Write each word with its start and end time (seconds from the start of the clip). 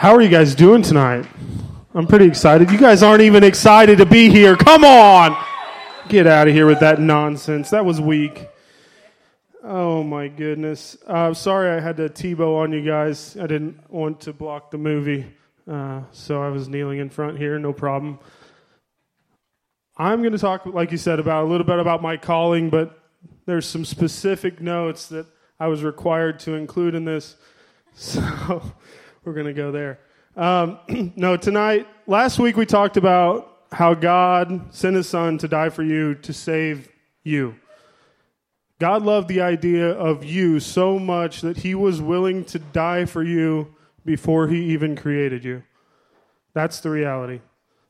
How 0.00 0.14
are 0.14 0.22
you 0.22 0.30
guys 0.30 0.54
doing 0.54 0.80
tonight? 0.80 1.26
I'm 1.92 2.06
pretty 2.06 2.24
excited. 2.24 2.70
You 2.70 2.78
guys 2.78 3.02
aren't 3.02 3.20
even 3.20 3.44
excited 3.44 3.98
to 3.98 4.06
be 4.06 4.30
here. 4.30 4.56
Come 4.56 4.82
on! 4.82 5.36
Get 6.08 6.26
out 6.26 6.48
of 6.48 6.54
here 6.54 6.66
with 6.66 6.80
that 6.80 6.98
nonsense. 7.00 7.68
That 7.68 7.84
was 7.84 8.00
weak. 8.00 8.48
Oh 9.62 10.02
my 10.02 10.28
goodness. 10.28 10.96
Uh, 11.06 11.34
sorry 11.34 11.68
I 11.68 11.80
had 11.80 11.98
to 11.98 12.08
Tebow 12.08 12.62
on 12.62 12.72
you 12.72 12.82
guys. 12.82 13.36
I 13.36 13.46
didn't 13.46 13.90
want 13.90 14.22
to 14.22 14.32
block 14.32 14.70
the 14.70 14.78
movie, 14.78 15.26
uh, 15.70 16.00
so 16.12 16.42
I 16.42 16.48
was 16.48 16.66
kneeling 16.66 16.98
in 16.98 17.10
front 17.10 17.36
here, 17.36 17.58
no 17.58 17.74
problem. 17.74 18.20
I'm 19.98 20.22
going 20.22 20.32
to 20.32 20.38
talk, 20.38 20.64
like 20.64 20.92
you 20.92 20.96
said, 20.96 21.20
about 21.20 21.44
a 21.44 21.46
little 21.46 21.66
bit 21.66 21.78
about 21.78 22.00
my 22.00 22.16
calling, 22.16 22.70
but 22.70 22.98
there's 23.44 23.66
some 23.66 23.84
specific 23.84 24.62
notes 24.62 25.08
that 25.08 25.26
I 25.58 25.66
was 25.66 25.84
required 25.84 26.38
to 26.40 26.54
include 26.54 26.94
in 26.94 27.04
this. 27.04 27.36
So 27.92 28.62
we're 29.24 29.34
going 29.34 29.46
to 29.46 29.52
go 29.52 29.72
there. 29.72 30.00
Um, 30.36 31.12
no, 31.16 31.36
tonight, 31.36 31.86
last 32.06 32.38
week 32.38 32.56
we 32.56 32.66
talked 32.66 32.96
about 32.96 33.46
how 33.72 33.94
God 33.94 34.74
sent 34.74 34.96
his 34.96 35.08
son 35.08 35.38
to 35.38 35.48
die 35.48 35.68
for 35.68 35.82
you 35.82 36.14
to 36.16 36.32
save 36.32 36.88
you. 37.22 37.56
God 38.78 39.02
loved 39.02 39.28
the 39.28 39.42
idea 39.42 39.90
of 39.90 40.24
you 40.24 40.58
so 40.58 40.98
much 40.98 41.42
that 41.42 41.58
he 41.58 41.74
was 41.74 42.00
willing 42.00 42.44
to 42.46 42.58
die 42.58 43.04
for 43.04 43.22
you 43.22 43.74
before 44.04 44.48
he 44.48 44.72
even 44.72 44.96
created 44.96 45.44
you. 45.44 45.62
That's 46.54 46.80
the 46.80 46.90
reality. 46.90 47.40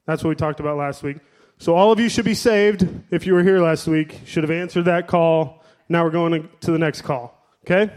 That's 0.06 0.24
what 0.24 0.30
we 0.30 0.34
talked 0.34 0.60
about 0.60 0.76
last 0.76 1.02
week. 1.02 1.18
So, 1.58 1.76
all 1.76 1.92
of 1.92 2.00
you 2.00 2.08
should 2.08 2.24
be 2.24 2.34
saved 2.34 2.88
if 3.10 3.26
you 3.26 3.34
were 3.34 3.42
here 3.42 3.60
last 3.60 3.86
week, 3.86 4.20
should 4.24 4.42
have 4.42 4.50
answered 4.50 4.86
that 4.86 5.06
call. 5.06 5.62
Now 5.88 6.04
we're 6.04 6.10
going 6.10 6.48
to 6.60 6.70
the 6.72 6.78
next 6.78 7.02
call. 7.02 7.38
Okay? 7.64 7.92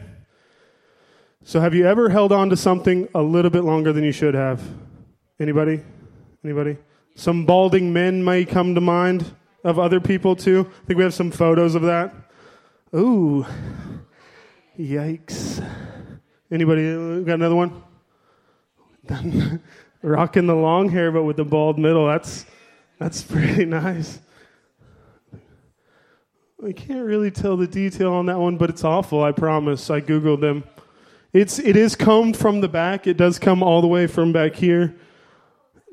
So 1.46 1.60
have 1.60 1.74
you 1.74 1.86
ever 1.86 2.08
held 2.08 2.32
on 2.32 2.50
to 2.52 2.58
something 2.58 3.10
a 3.14 3.22
little 3.22 3.52
bit 3.52 3.66
longer 3.66 3.92
than 3.92 4.06
you 4.06 4.14
should 4.14 4.34
have? 4.34 4.62
Anybody? 5.42 5.82
Anybody? 6.44 6.78
Some 7.16 7.46
balding 7.46 7.91
men 7.91 8.24
may 8.24 8.46
come 8.46 8.76
to 8.76 8.82
mind 8.82 9.35
of 9.63 9.77
other 9.77 10.00
people 10.00 10.38
too. 10.38 10.62
I 10.62 10.85
think 10.85 10.98
we 10.98 11.04
have 11.04 11.13
some 11.13 11.32
photos 11.32 11.76
of 11.76 11.82
that. 11.82 12.13
Ooh. 12.96 13.46
Yikes. 14.80 15.63
Anybody 16.50 16.90
uh, 16.90 17.20
got 17.20 17.35
another 17.35 17.55
one? 17.55 17.84
Rocking 20.02 20.48
the 20.48 20.55
long 20.55 20.90
hair 20.90 21.12
but 21.12 21.24
with 21.24 21.35
the 21.35 21.46
bald 21.46 21.78
middle. 21.78 22.07
That's 22.07 22.46
that's 23.00 23.22
pretty 23.22 23.66
nice. 23.66 24.20
I 26.66 26.72
can't 26.72 27.05
really 27.05 27.32
tell 27.32 27.57
the 27.57 27.68
detail 27.68 28.13
on 28.13 28.28
that 28.28 28.40
one, 28.40 28.55
but 28.55 28.70
it's 28.70 28.85
awful, 28.85 29.22
I 29.22 29.34
promise. 29.34 29.90
I 29.90 30.00
googled 30.00 30.40
them. 30.40 30.63
It's 31.34 31.57
it 31.57 31.76
is 31.76 31.95
combed 31.95 32.37
from 32.37 32.62
the 32.62 32.70
back. 32.70 33.07
It 33.07 33.17
does 33.17 33.39
come 33.39 33.63
all 33.63 33.81
the 33.81 33.87
way 33.87 34.05
from 34.05 34.31
back 34.31 34.55
here 34.55 34.95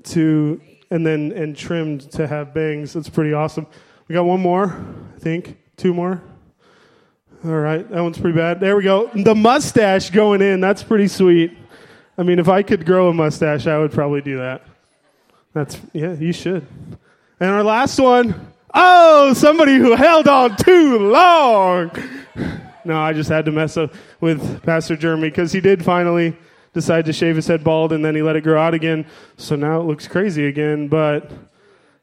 to 0.05 0.61
and 0.91 1.07
then 1.07 1.33
and 1.33 1.57
trimmed 1.57 2.11
to 2.13 2.27
have 2.27 2.53
bangs. 2.53 2.93
That's 2.93 3.09
pretty 3.09 3.33
awesome. 3.33 3.67
We 4.07 4.13
got 4.15 4.25
one 4.25 4.41
more, 4.41 4.67
I 5.17 5.19
think. 5.19 5.57
Two 5.77 5.95
more. 5.95 6.23
All 7.43 7.53
right, 7.53 7.89
that 7.89 8.03
one's 8.03 8.19
pretty 8.19 8.37
bad. 8.37 8.61
There 8.61 8.77
we 8.77 8.83
go. 8.83 9.11
The 9.15 9.35
mustache 9.35 10.11
going 10.11 10.43
in. 10.43 10.61
That's 10.61 10.83
pretty 10.83 11.09
sweet. 11.09 11.57
I 12.19 12.23
mean, 12.23 12.39
if 12.39 12.51
I 12.51 12.63
could 12.63 12.85
grow 12.85 13.09
a 13.09 13.15
mustache, 13.15 13.67
I 13.67 13.79
would 13.79 13.93
probably 13.93 14.21
do 14.21 14.37
that. 14.37 14.63
That's 15.55 15.81
yeah, 15.95 16.13
you 16.13 16.35
should. 16.35 16.67
And 17.41 17.51
our 17.51 17.65
last 17.65 17.99
one. 17.99 18.49
Oh, 18.75 19.33
somebody 19.33 19.77
who 19.77 19.97
held 19.97 20.29
on 20.29 20.55
too 20.57 20.99
long. 20.99 21.91
No, 22.85 23.01
I 23.01 23.13
just 23.13 23.29
had 23.29 23.45
to 23.45 23.53
mess 23.53 23.77
up 23.77 23.95
with 24.21 24.63
Pastor 24.63 24.97
Jeremy 24.97 25.31
because 25.31 25.53
he 25.53 25.61
did 25.61 25.85
finally 25.85 26.37
decide 26.73 27.05
to 27.07 27.13
shave 27.13 27.37
his 27.37 27.47
head 27.47 27.65
bald 27.65 27.93
and 27.93 28.05
then 28.05 28.15
he 28.15 28.23
let 28.23 28.37
it 28.37 28.43
grow 28.43 28.61
out 28.61 28.75
again. 28.75 29.07
So 29.37 29.57
now 29.57 29.81
it 29.81 29.85
looks 29.85 30.07
crazy 30.07 30.47
again. 30.47 30.89
But 30.89 31.31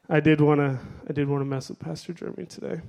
I 0.08 0.20
did 0.20 0.40
want 0.40 0.60
to 0.60 0.78
I 1.08 1.12
did 1.12 1.28
want 1.28 1.40
to 1.40 1.46
mess 1.46 1.68
with 1.68 1.78
Pastor 1.78 2.12
Jeremy 2.12 2.46
today. 2.46 2.80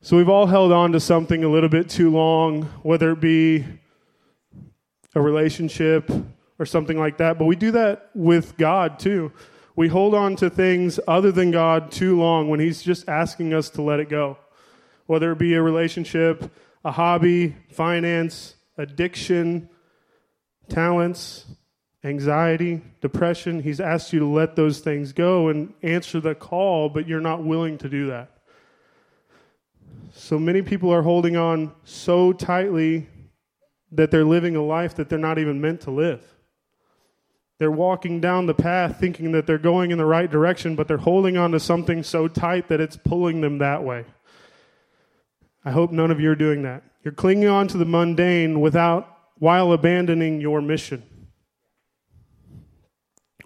So 0.00 0.16
we've 0.16 0.28
all 0.28 0.46
held 0.46 0.70
on 0.70 0.92
to 0.92 1.00
something 1.00 1.44
a 1.44 1.48
little 1.48 1.68
bit 1.68 1.88
too 1.88 2.10
long, 2.10 2.64
whether 2.82 3.12
it 3.12 3.20
be 3.20 3.64
a 5.14 5.20
relationship 5.20 6.10
or 6.58 6.66
something 6.66 6.98
like 6.98 7.16
that. 7.18 7.38
But 7.38 7.46
we 7.46 7.56
do 7.56 7.70
that 7.72 8.10
with 8.14 8.56
God 8.56 8.98
too. 8.98 9.32
We 9.76 9.88
hold 9.88 10.14
on 10.14 10.36
to 10.36 10.50
things 10.50 11.00
other 11.08 11.32
than 11.32 11.50
God 11.50 11.90
too 11.90 12.18
long 12.18 12.48
when 12.48 12.60
He's 12.60 12.82
just 12.82 13.08
asking 13.08 13.54
us 13.54 13.70
to 13.70 13.82
let 13.82 13.98
it 13.98 14.08
go. 14.08 14.38
Whether 15.06 15.32
it 15.32 15.38
be 15.38 15.54
a 15.54 15.62
relationship, 15.62 16.50
a 16.84 16.92
hobby, 16.92 17.56
finance, 17.70 18.54
addiction, 18.76 19.68
talents, 20.68 21.46
anxiety, 22.04 22.82
depression. 23.00 23.62
He's 23.62 23.80
asked 23.80 24.12
you 24.12 24.18
to 24.20 24.26
let 24.26 24.56
those 24.56 24.80
things 24.80 25.12
go 25.12 25.48
and 25.48 25.72
answer 25.82 26.20
the 26.20 26.34
call, 26.34 26.88
but 26.88 27.08
you're 27.08 27.20
not 27.20 27.42
willing 27.42 27.78
to 27.78 27.88
do 27.88 28.08
that. 28.08 28.30
So 30.12 30.38
many 30.38 30.62
people 30.62 30.92
are 30.92 31.02
holding 31.02 31.36
on 31.36 31.72
so 31.84 32.32
tightly 32.32 33.08
that 33.92 34.10
they're 34.10 34.24
living 34.24 34.54
a 34.54 34.62
life 34.62 34.94
that 34.96 35.08
they're 35.08 35.18
not 35.18 35.38
even 35.38 35.60
meant 35.60 35.80
to 35.82 35.90
live. 35.90 36.22
They're 37.58 37.70
walking 37.70 38.20
down 38.20 38.46
the 38.46 38.54
path 38.54 38.98
thinking 38.98 39.32
that 39.32 39.46
they're 39.46 39.58
going 39.58 39.90
in 39.90 39.98
the 39.98 40.04
right 40.04 40.30
direction, 40.30 40.76
but 40.76 40.88
they're 40.88 40.98
holding 40.98 41.36
on 41.36 41.52
to 41.52 41.60
something 41.60 42.02
so 42.02 42.28
tight 42.28 42.68
that 42.68 42.80
it's 42.80 42.96
pulling 42.96 43.40
them 43.40 43.58
that 43.58 43.82
way. 43.82 44.04
I 45.64 45.70
hope 45.70 45.90
none 45.90 46.10
of 46.10 46.20
you 46.20 46.30
are 46.30 46.36
doing 46.36 46.62
that. 46.62 46.82
You're 47.02 47.14
clinging 47.14 47.48
on 47.48 47.68
to 47.68 47.78
the 47.78 47.84
mundane 47.84 48.60
without 48.60 49.18
while 49.38 49.72
abandoning 49.72 50.40
your 50.40 50.60
mission. 50.60 51.02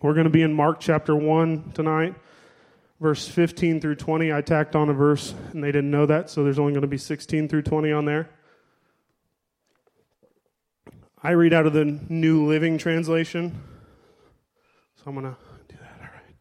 We're 0.00 0.14
going 0.14 0.24
to 0.24 0.30
be 0.30 0.42
in 0.42 0.52
Mark 0.52 0.78
chapter 0.80 1.14
1 1.16 1.72
tonight, 1.72 2.14
verse 3.00 3.26
15 3.26 3.80
through 3.80 3.96
20. 3.96 4.32
I 4.32 4.42
tacked 4.42 4.76
on 4.76 4.88
a 4.88 4.92
verse 4.92 5.34
and 5.52 5.62
they 5.62 5.72
didn't 5.72 5.90
know 5.90 6.06
that, 6.06 6.30
so 6.30 6.44
there's 6.44 6.58
only 6.58 6.72
going 6.72 6.82
to 6.82 6.88
be 6.88 6.98
16 6.98 7.48
through 7.48 7.62
20 7.62 7.92
on 7.92 8.04
there. 8.04 8.30
I 11.20 11.32
read 11.32 11.52
out 11.52 11.66
of 11.66 11.72
the 11.72 11.84
New 11.84 12.46
Living 12.46 12.78
Translation. 12.78 13.60
So 14.96 15.02
I'm 15.06 15.14
going 15.14 15.26
to 15.26 15.36
do 15.68 15.76
that. 15.80 16.00
All 16.00 16.14
right. 16.14 16.36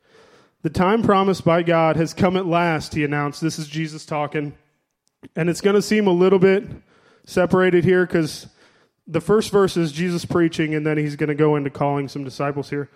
The 0.61 0.69
time 0.69 1.01
promised 1.01 1.43
by 1.43 1.63
God 1.63 1.95
has 1.95 2.13
come 2.13 2.37
at 2.37 2.45
last, 2.45 2.93
he 2.93 3.03
announced. 3.03 3.41
This 3.41 3.57
is 3.57 3.67
Jesus 3.67 4.05
talking. 4.05 4.55
And 5.35 5.49
it's 5.49 5.61
going 5.61 5.75
to 5.75 5.81
seem 5.81 6.07
a 6.07 6.11
little 6.11 6.39
bit 6.39 6.63
separated 7.25 7.83
here 7.83 8.05
because 8.05 8.47
the 9.07 9.21
first 9.21 9.51
verse 9.51 9.77
is 9.77 9.91
Jesus 9.91 10.25
preaching, 10.25 10.75
and 10.75 10.85
then 10.85 10.97
he's 10.97 11.15
going 11.15 11.29
to 11.29 11.35
go 11.35 11.55
into 11.55 11.69
calling 11.69 12.07
some 12.07 12.23
disciples 12.23 12.69
here. 12.69 12.89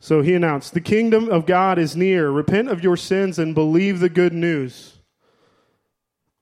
So 0.00 0.22
he 0.22 0.34
announced, 0.34 0.74
The 0.74 0.80
kingdom 0.80 1.28
of 1.28 1.46
God 1.46 1.78
is 1.78 1.96
near. 1.96 2.30
Repent 2.30 2.68
of 2.68 2.82
your 2.82 2.96
sins 2.96 3.38
and 3.38 3.54
believe 3.54 4.00
the 4.00 4.08
good 4.08 4.32
news. 4.32 4.94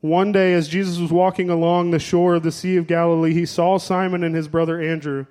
One 0.00 0.32
day, 0.32 0.52
as 0.52 0.68
Jesus 0.68 0.98
was 0.98 1.10
walking 1.10 1.48
along 1.48 1.90
the 1.90 1.98
shore 1.98 2.34
of 2.34 2.42
the 2.42 2.52
Sea 2.52 2.76
of 2.76 2.86
Galilee, 2.86 3.32
he 3.32 3.46
saw 3.46 3.78
Simon 3.78 4.22
and 4.22 4.34
his 4.34 4.48
brother 4.48 4.80
Andrew 4.80 5.26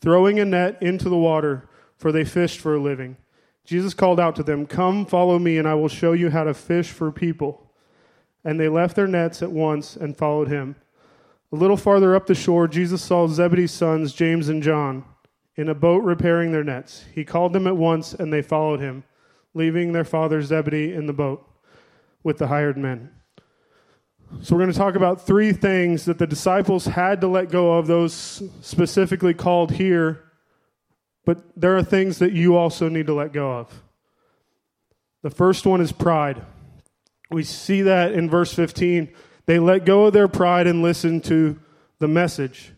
throwing 0.00 0.38
a 0.38 0.44
net 0.44 0.82
into 0.82 1.08
the 1.08 1.16
water, 1.16 1.68
for 1.96 2.12
they 2.12 2.24
fished 2.24 2.60
for 2.60 2.74
a 2.74 2.80
living. 2.80 3.16
Jesus 3.64 3.94
called 3.94 4.20
out 4.20 4.36
to 4.36 4.42
them, 4.42 4.66
Come, 4.66 5.06
follow 5.06 5.38
me, 5.38 5.58
and 5.58 5.66
I 5.66 5.74
will 5.74 5.88
show 5.88 6.12
you 6.12 6.30
how 6.30 6.44
to 6.44 6.54
fish 6.54 6.90
for 6.90 7.12
people 7.12 7.65
and 8.46 8.60
they 8.60 8.68
left 8.68 8.94
their 8.94 9.08
nets 9.08 9.42
at 9.42 9.50
once 9.50 9.96
and 9.96 10.16
followed 10.16 10.46
him. 10.46 10.76
A 11.52 11.56
little 11.56 11.76
farther 11.76 12.14
up 12.14 12.28
the 12.28 12.34
shore, 12.34 12.68
Jesus 12.68 13.02
saw 13.02 13.26
Zebedee's 13.26 13.72
sons, 13.72 14.14
James 14.14 14.48
and 14.48 14.62
John, 14.62 15.04
in 15.56 15.68
a 15.68 15.74
boat 15.74 16.04
repairing 16.04 16.52
their 16.52 16.62
nets. 16.62 17.04
He 17.12 17.24
called 17.24 17.52
them 17.52 17.66
at 17.66 17.76
once, 17.76 18.14
and 18.14 18.32
they 18.32 18.42
followed 18.42 18.78
him, 18.78 19.02
leaving 19.52 19.92
their 19.92 20.04
father 20.04 20.40
Zebedee 20.42 20.94
in 20.94 21.06
the 21.06 21.12
boat 21.12 21.44
with 22.22 22.38
the 22.38 22.46
hired 22.46 22.78
men. 22.78 23.10
So, 24.42 24.54
we're 24.54 24.62
going 24.62 24.72
to 24.72 24.78
talk 24.78 24.94
about 24.94 25.26
three 25.26 25.52
things 25.52 26.04
that 26.04 26.18
the 26.18 26.26
disciples 26.26 26.84
had 26.84 27.20
to 27.22 27.26
let 27.26 27.50
go 27.50 27.78
of, 27.78 27.88
those 27.88 28.42
specifically 28.60 29.34
called 29.34 29.72
here, 29.72 30.22
but 31.24 31.42
there 31.56 31.76
are 31.76 31.82
things 31.82 32.20
that 32.20 32.32
you 32.32 32.56
also 32.56 32.88
need 32.88 33.08
to 33.08 33.14
let 33.14 33.32
go 33.32 33.50
of. 33.50 33.82
The 35.22 35.30
first 35.30 35.66
one 35.66 35.80
is 35.80 35.90
pride. 35.90 36.42
We 37.30 37.42
see 37.42 37.82
that 37.82 38.12
in 38.12 38.30
verse 38.30 38.52
15. 38.52 39.12
They 39.46 39.58
let 39.58 39.84
go 39.84 40.06
of 40.06 40.12
their 40.12 40.28
pride 40.28 40.66
and 40.66 40.82
listen 40.82 41.20
to 41.22 41.58
the 41.98 42.08
message. 42.08 42.72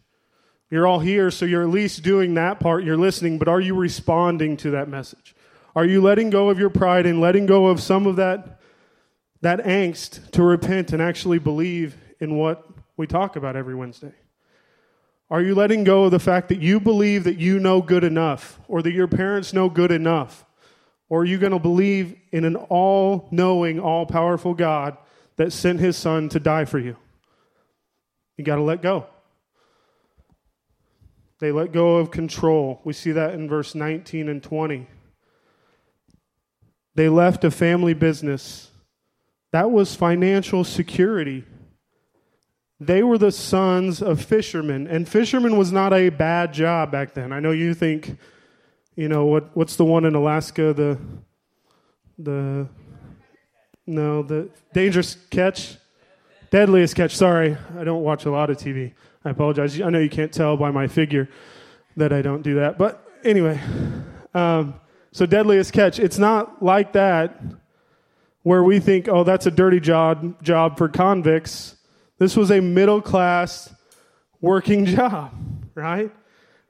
You're 0.71 0.87
all 0.87 1.01
here, 1.01 1.31
so 1.31 1.47
you're 1.47 1.63
at 1.63 1.69
least 1.69 2.03
doing 2.03 2.35
that 2.35 2.61
part. 2.61 2.85
You're 2.85 2.97
listening, 2.97 3.39
but 3.39 3.49
are 3.49 3.61
you 3.61 3.75
responding 3.75 4.57
to 4.59 4.71
that 4.73 4.89
message? 4.89 5.35
Are 5.75 5.85
you 5.85 6.03
letting 6.03 6.31
go 6.31 6.51
of 6.51 6.59
your 6.59 6.71
pride 6.71 7.07
and 7.07 7.21
letting 7.21 7.47
go 7.47 7.67
of 7.67 7.81
some 7.81 8.07
of 8.07 8.17
that, 8.17 8.61
that 9.41 9.65
angst 9.65 10.31
to 10.33 10.43
repent 10.43 10.93
and 10.93 11.01
actually 11.01 11.39
believe 11.39 11.97
in 12.21 12.37
what 12.37 12.69
we 12.97 13.07
talk 13.07 13.37
about 13.37 13.57
every 13.57 13.75
Wednesday? 13.75 14.13
Are 15.31 15.43
you 15.43 15.55
letting 15.55 15.85
go 15.85 16.05
of 16.05 16.11
the 16.11 16.19
fact 16.19 16.49
that 16.49 16.61
you 16.61 16.81
believe 16.81 17.25
that 17.25 17.39
you 17.39 17.59
know 17.59 17.81
good 17.83 18.05
enough 18.05 18.59
or 18.67 18.83
that 18.83 18.93
your 18.93 19.07
parents 19.07 19.53
know 19.53 19.69
good 19.69 19.93
enough 19.93 20.45
or 21.09 21.23
are 21.23 21.25
you 21.25 21.39
going 21.39 21.53
to 21.53 21.59
believe 21.59 22.17
in 22.33 22.45
an 22.45 22.57
all 22.57 23.29
knowing, 23.31 23.81
all 23.81 24.07
powerful 24.07 24.55
God 24.55 24.97
that 25.37 25.53
sent 25.53 25.81
his 25.81 25.97
son 25.97 26.29
to 26.31 26.41
die 26.41 26.65
for 26.65 26.79
you? 26.79 26.97
You 28.37 28.45
got 28.45 28.57
to 28.57 28.63
let 28.63 28.83
go. 28.83 29.07
They 31.41 31.53
let 31.53 31.73
go 31.73 31.97
of 31.97 32.11
control. 32.11 32.81
We 32.85 32.93
see 32.93 33.13
that 33.13 33.35
in 33.35 33.49
verse 33.49 33.75
19 33.75 34.29
and 34.29 34.43
20. 34.43 34.87
They 36.95 37.09
left 37.09 37.45
a 37.45 37.51
family 37.51 37.95
business. 37.95 38.71
That 39.53 39.71
was 39.71 39.95
financial 39.95 40.65
security. 40.65 41.45
They 42.81 43.03
were 43.03 43.19
the 43.19 43.33
sons 43.33 44.03
of 44.03 44.23
fishermen, 44.23 44.87
and 44.87 45.09
fishermen 45.09 45.57
was 45.57 45.73
not 45.73 45.93
a 45.93 46.11
bad 46.11 46.53
job 46.53 46.93
back 46.93 47.15
then. 47.15 47.33
I 47.33 47.41
know 47.41 47.51
you 47.51 47.75
think, 47.75 48.19
you 48.99 49.09
know, 49.09 49.27
what 49.27 49.57
what's 49.57 49.77
the 49.77 49.85
one 49.85 50.05
in 50.05 50.17
Alaska, 50.17 50.75
the 50.75 50.99
the 52.19 52.69
no, 53.87 54.25
the 54.25 54.51
dangerous 54.75 55.17
catch? 55.31 55.77
Deadliest 56.51 56.97
catch. 56.97 57.17
Sorry, 57.17 57.57
I 57.79 57.85
don't 57.85 58.03
watch 58.03 58.25
a 58.25 58.31
lot 58.33 58.51
of 58.51 58.57
TV. 58.57 58.93
I 59.25 59.31
apologize. 59.31 59.81
I 59.81 59.91
know 59.91 60.01
you 60.01 60.11
can't 60.11 60.33
tell 60.33 60.57
by 60.57 60.73
my 60.73 60.89
figure 60.89 61.29
that 61.97 62.13
I 62.13 62.23
don't 62.23 62.43
do 62.43 62.57
that. 62.57 62.77
But 62.77 63.09
anyway, 63.23 63.61
um, 64.35 64.75
so 65.13 65.27
deadliest 65.27 65.73
catch. 65.73 66.01
It's 66.01 66.19
not 66.19 66.61
like 66.61 66.95
that 66.95 67.41
where 68.43 68.65
we 68.65 68.81
think, 68.81 69.07
oh, 69.07 69.23
that's 69.23 69.47
a 69.47 69.53
dirty 69.53 69.79
job 69.79 70.43
job 70.43 70.77
for 70.77 70.89
convicts. 70.89 71.77
This 72.19 72.37
was 72.37 72.51
a 72.51 72.61
middle 72.61 73.01
class 73.01 73.73
working 74.41 74.85
job, 74.97 75.31
right? 75.77 76.13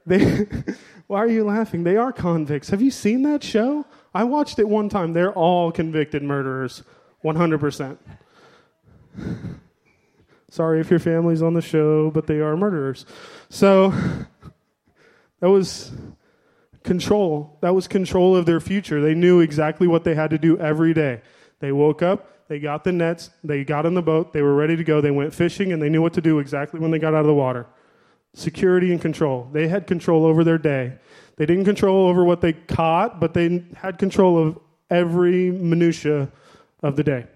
They, 0.05 0.47
why 1.09 1.19
are 1.19 1.29
you 1.29 1.43
laughing? 1.43 1.85
They 1.85 1.97
are 1.97 2.13
convicts. 2.13 2.69
Have 2.69 2.83
you 2.83 2.91
seen 2.91 3.23
that 3.23 3.43
show? 3.43 3.87
I 4.15 4.25
watched 4.25 4.59
it 4.59 4.69
one 4.69 4.89
time. 4.89 5.15
They're 5.15 5.33
all 5.33 5.73
convicted 5.73 6.23
murderers, 6.23 6.83
100%. 7.25 7.97
Sorry 10.51 10.81
if 10.81 10.91
your 10.91 10.99
family's 10.99 11.43
on 11.43 11.55
the 11.55 11.63
show, 11.63 12.11
but 12.11 12.27
they 12.27 12.41
are 12.41 12.57
murderers. 12.57 13.07
So 13.49 13.91
that 15.41 15.49
was 15.49 15.93
control. 16.85 17.57
That 17.63 17.75
was 17.75 17.89
control 17.89 18.37
of 18.37 18.45
their 18.45 18.61
future. 18.61 19.01
They 19.01 19.15
knew 19.15 19.41
exactly 19.41 19.87
what 19.87 20.05
they 20.05 20.15
had 20.15 20.31
to 20.31 20.39
do 20.39 20.59
every 20.59 20.93
day. 20.93 21.23
They 21.61 21.73
woke 21.73 22.03
up, 22.03 22.49
they 22.49 22.59
got 22.59 22.85
the 22.85 22.93
nets, 22.93 23.31
they 23.43 23.65
got 23.65 23.87
in 23.87 23.95
the 23.95 24.03
boat, 24.03 24.33
they 24.35 24.43
were 24.43 24.55
ready 24.55 24.77
to 24.77 24.85
go, 24.85 25.01
they 25.01 25.11
went 25.11 25.35
fishing, 25.35 25.73
and 25.73 25.83
they 25.83 25.89
knew 25.89 26.03
what 26.03 26.13
to 26.15 26.21
do 26.21 26.39
exactly 26.39 26.81
when 26.81 26.91
they 26.91 26.99
got 26.99 27.15
out 27.15 27.21
of 27.21 27.27
the 27.27 27.35
water. 27.35 27.67
Security 28.35 28.93
and 28.93 29.01
control. 29.01 29.49
They 29.53 29.69
had 29.69 29.87
control 29.87 30.25
over 30.25 30.45
their 30.45 30.59
day. 30.59 30.95
They 31.37 31.47
didn't 31.47 31.65
control 31.65 32.09
over 32.09 32.25
what 32.25 32.41
they 32.41 32.53
caught, 32.53 33.21
but 33.21 33.35
they 33.35 33.65
had 33.77 33.99
control 33.99 34.39
of 34.39 34.59
every 34.91 35.51
minutia 35.51 36.31
of 36.83 36.97
the 36.97 37.05
day. 37.05 37.27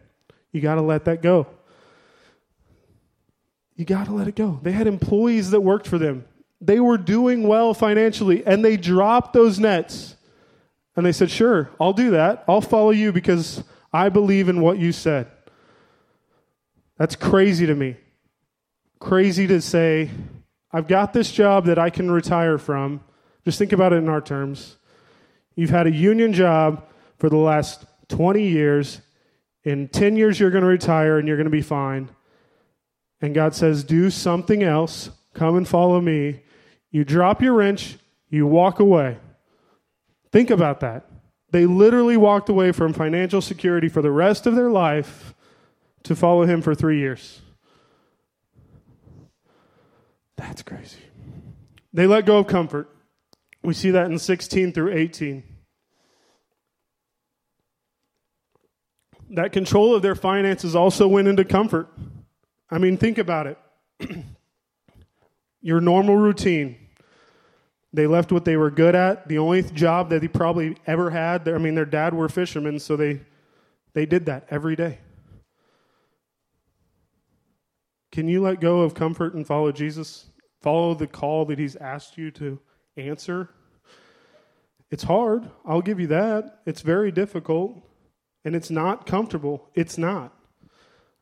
You 0.53 0.61
got 0.61 0.75
to 0.77 0.83
let 0.83 1.05
that 1.07 1.23
go. 1.23 1.47
You 3.77 3.85
got 3.85 4.07
to 4.07 4.13
let 4.13 4.29
it 4.29 4.37
go. 4.37 4.61
They 4.63 4.73
had 4.73 4.87
employees 4.87 5.51
that 5.51 5.61
worked 5.61 5.87
for 5.87 5.99
them. 5.99 6.25
They 6.61 6.79
were 6.79 6.99
doing 6.99 7.49
well 7.49 7.75
financially, 7.75 8.47
and 8.47 8.65
they 8.65 8.77
dropped 8.77 9.33
those 9.33 9.59
nets. 9.59 10.17
And 10.95 11.07
they 11.07 11.13
said, 11.13 11.31
Sure, 11.31 11.71
I'll 11.81 11.95
do 11.95 12.11
that. 12.11 12.45
I'll 12.47 12.61
follow 12.61 12.91
you 12.91 13.13
because 13.13 13.65
I 13.93 14.09
believe 14.09 14.49
in 14.49 14.61
what 14.61 14.79
you 14.79 14.93
said. 14.93 15.27
That's 16.99 17.17
crazy 17.17 17.67
to 17.67 17.75
me. 17.75 17.97
Crazy 19.01 19.47
to 19.49 19.61
say, 19.61 20.11
I've 20.73 20.89
got 20.89 21.13
this 21.13 21.31
job 21.31 21.67
that 21.67 21.79
I 21.79 21.91
can 21.91 22.11
retire 22.11 22.59
from. 22.59 23.03
Just 23.45 23.59
think 23.59 23.73
about 23.73 23.93
it 23.93 23.97
in 23.97 24.09
our 24.09 24.21
terms. 24.21 24.77
You've 25.55 25.71
had 25.71 25.87
a 25.87 25.93
union 25.93 26.33
job 26.33 26.87
for 27.19 27.29
the 27.29 27.37
last 27.37 27.85
20 28.09 28.43
years. 28.43 29.01
In 29.65 29.89
10 29.89 30.17
years, 30.17 30.41
you're 30.41 30.51
going 30.51 30.63
to 30.63 30.69
retire 30.69 31.19
and 31.19 31.29
you're 31.29 31.37
going 31.37 31.45
to 31.45 31.51
be 31.51 31.63
fine 31.63 32.09
and 33.23 33.35
God 33.35 33.55
says, 33.55 33.85
Do 33.85 34.11
something 34.11 34.63
else, 34.63 35.11
come 35.33 35.57
and 35.57 35.67
follow 35.67 36.01
me. 36.01 36.43
You 36.91 37.05
drop 37.05 37.41
your 37.41 37.55
wrench, 37.55 37.97
you 38.29 38.47
walk 38.47 38.81
away. 38.81 39.17
Think 40.33 40.51
about 40.51 40.81
that. 40.81 41.07
They 41.53 41.65
literally 41.65 42.17
walked 42.17 42.49
away 42.49 42.73
from 42.73 42.93
financial 42.93 43.41
security 43.41 43.89
for 43.89 44.03
the 44.03 44.11
rest 44.11 44.47
of 44.47 44.57
their 44.57 44.71
life 44.71 45.35
to 46.03 46.17
follow 46.17 46.45
him 46.45 46.61
for 46.61 46.75
three 46.75 46.99
years. 46.99 47.42
That's 50.43 50.63
crazy. 50.63 50.99
They 51.93 52.07
let 52.07 52.27
go 52.27 52.39
of 52.39 52.49
comfort. 52.49 52.91
We 53.63 53.75
see 53.75 53.93
that 53.93 54.11
in 54.11 54.19
16 54.19 54.73
through 54.73 54.93
18. 54.93 55.45
That 59.31 59.53
control 59.53 59.95
of 59.95 60.03
their 60.03 60.17
finances 60.17 60.75
also 60.75 61.07
went 61.07 61.29
into 61.29 61.45
comfort. 61.45 61.89
I 62.69 62.79
mean, 62.79 62.97
think 62.97 63.19
about 63.19 63.47
it. 63.47 63.59
Your 65.63 65.81
normal 65.81 66.17
routine. 66.17 66.77
They 67.93 68.09
left 68.09 68.33
what 68.33 68.45
they 68.45 68.57
were 68.57 68.71
good 68.71 68.97
at. 68.97 69.29
The 69.29 69.39
only 69.39 69.63
job 69.63 70.11
that 70.11 70.23
they 70.23 70.29
probably 70.29 70.77
ever 70.89 71.11
had. 71.11 71.49
I 71.49 71.59
mean, 71.59 71.77
their 71.77 71.85
dad 71.85 72.15
were 72.15 72.29
fishermen, 72.29 72.81
so 72.81 72.97
they 72.97 73.21
they 73.95 74.07
did 74.07 74.27
that 74.27 74.49
every 74.51 74.75
day. 74.75 74.99
Can 78.11 78.27
you 78.27 78.43
let 78.43 78.61
go 78.61 78.81
of 78.81 78.95
comfort 78.95 79.35
and 79.35 79.47
follow 79.47 79.71
Jesus? 79.71 80.27
Follow 80.63 80.95
the 80.95 81.07
call 81.07 81.45
that 81.47 81.59
He's 81.59 81.77
asked 81.77 82.17
you 82.17 82.31
to 82.33 82.59
answer? 82.97 83.49
It's 84.91 85.03
hard. 85.03 85.51
I'll 85.65 85.83
give 85.83 85.99
you 85.99 86.09
that. 86.09 86.61
It's 86.67 86.83
very 86.83 87.11
difficult. 87.11 87.83
And 88.45 88.55
it's 88.55 88.71
not 88.71 89.07
comfortable. 89.07 89.69
It's 89.75 89.99
not. 89.99 90.33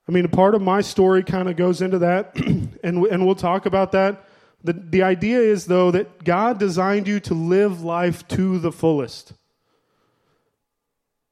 I 0.08 0.12
mean, 0.12 0.24
a 0.24 0.28
part 0.28 0.54
of 0.54 0.62
my 0.62 0.80
story 0.80 1.22
kind 1.22 1.48
of 1.48 1.56
goes 1.56 1.82
into 1.82 1.98
that, 1.98 2.34
and, 2.36 2.76
and 2.82 3.26
we'll 3.26 3.36
talk 3.36 3.66
about 3.66 3.92
that. 3.92 4.26
The, 4.64 4.72
the 4.72 5.02
idea 5.04 5.38
is, 5.38 5.66
though, 5.66 5.90
that 5.92 6.24
God 6.24 6.58
designed 6.58 7.06
you 7.06 7.20
to 7.20 7.34
live 7.34 7.82
life 7.82 8.26
to 8.28 8.58
the 8.58 8.72
fullest. 8.72 9.32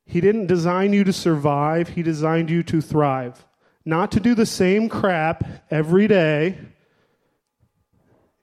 He 0.07 0.21
didn't 0.21 0.47
design 0.47 0.93
you 0.93 1.05
to 1.05 1.13
survive, 1.13 1.89
He 1.89 2.03
designed 2.03 2.51
you 2.51 2.63
to 2.63 2.81
thrive. 2.81 3.45
Not 3.85 4.13
to 4.13 4.21
do 4.21 4.35
the 4.35 4.47
same 4.47 4.89
crap 4.89 5.45
every 5.71 6.07
day. 6.07 6.59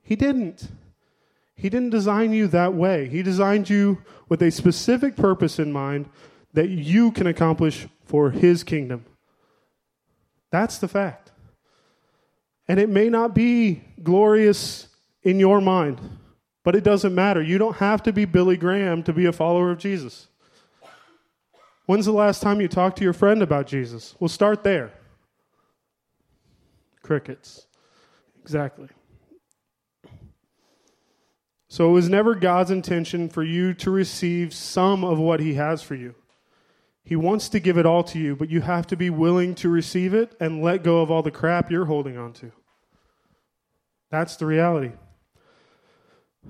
He 0.06 0.16
didn't. 0.16 0.70
He 1.56 1.68
didn't 1.70 1.90
design 1.90 2.32
you 2.32 2.48
that 2.48 2.74
way. 2.74 3.08
He 3.08 3.24
designed 3.24 3.70
you 3.70 4.04
with 4.30 4.42
a 4.42 4.52
specific 4.52 5.16
purpose 5.16 5.58
in 5.58 5.74
mind 5.74 6.10
that 6.54 6.70
you 6.70 7.12
can 7.12 7.28
accomplish 7.28 7.88
for 8.06 8.30
His 8.30 8.64
kingdom. 8.64 9.04
That's 10.52 10.78
the 10.78 10.88
fact. 10.88 11.32
And 12.68 12.80
it 12.80 12.88
may 12.88 13.10
not 13.10 13.34
be 13.34 13.82
glorious 14.04 14.88
in 15.24 15.40
your 15.40 15.60
mind, 15.60 16.00
but 16.64 16.76
it 16.76 16.84
doesn't 16.84 17.14
matter. 17.16 17.42
You 17.42 17.58
don't 17.58 17.78
have 17.78 18.04
to 18.04 18.14
be 18.14 18.26
Billy 18.26 18.58
Graham 18.58 19.02
to 19.04 19.14
be 19.14 19.26
a 19.26 19.34
follower 19.34 19.72
of 19.72 19.80
Jesus. 19.80 20.28
When's 21.88 22.06
the 22.06 22.12
last 22.12 22.42
time 22.42 22.62
you 22.62 22.68
talked 22.68 22.98
to 22.98 23.04
your 23.04 23.14
friend 23.14 23.42
about 23.42 23.68
Jesus? 23.68 24.16
We'll 24.20 24.28
start 24.28 24.64
there. 24.64 24.92
Crickets. 27.02 27.68
Exactly. 28.42 28.90
So 31.68 31.90
it 31.90 31.94
was 31.94 32.10
never 32.10 32.36
God's 32.36 32.72
intention 32.72 33.28
for 33.30 33.44
you 33.44 33.74
to 33.76 33.90
receive 33.90 34.54
some 34.54 35.04
of 35.04 35.18
what 35.18 35.40
He 35.40 35.56
has 35.56 35.82
for 35.82 35.96
you. 35.96 36.16
He 37.04 37.16
wants 37.16 37.50
to 37.50 37.60
give 37.60 37.78
it 37.78 37.86
all 37.86 38.04
to 38.06 38.18
you, 38.18 38.36
but 38.36 38.50
you 38.50 38.62
have 38.62 38.88
to 38.88 38.96
be 38.96 39.12
willing 39.12 39.54
to 39.56 39.70
receive 39.70 40.16
it 40.16 40.36
and 40.40 40.64
let 40.64 40.84
go 40.84 41.02
of 41.02 41.12
all 41.12 41.22
the 41.22 41.30
crap 41.32 41.70
you're 41.70 41.86
holding 41.86 42.18
on 42.18 42.34
to. 42.34 42.52
That's 44.10 44.36
the 44.38 44.48
reality. 44.48 44.92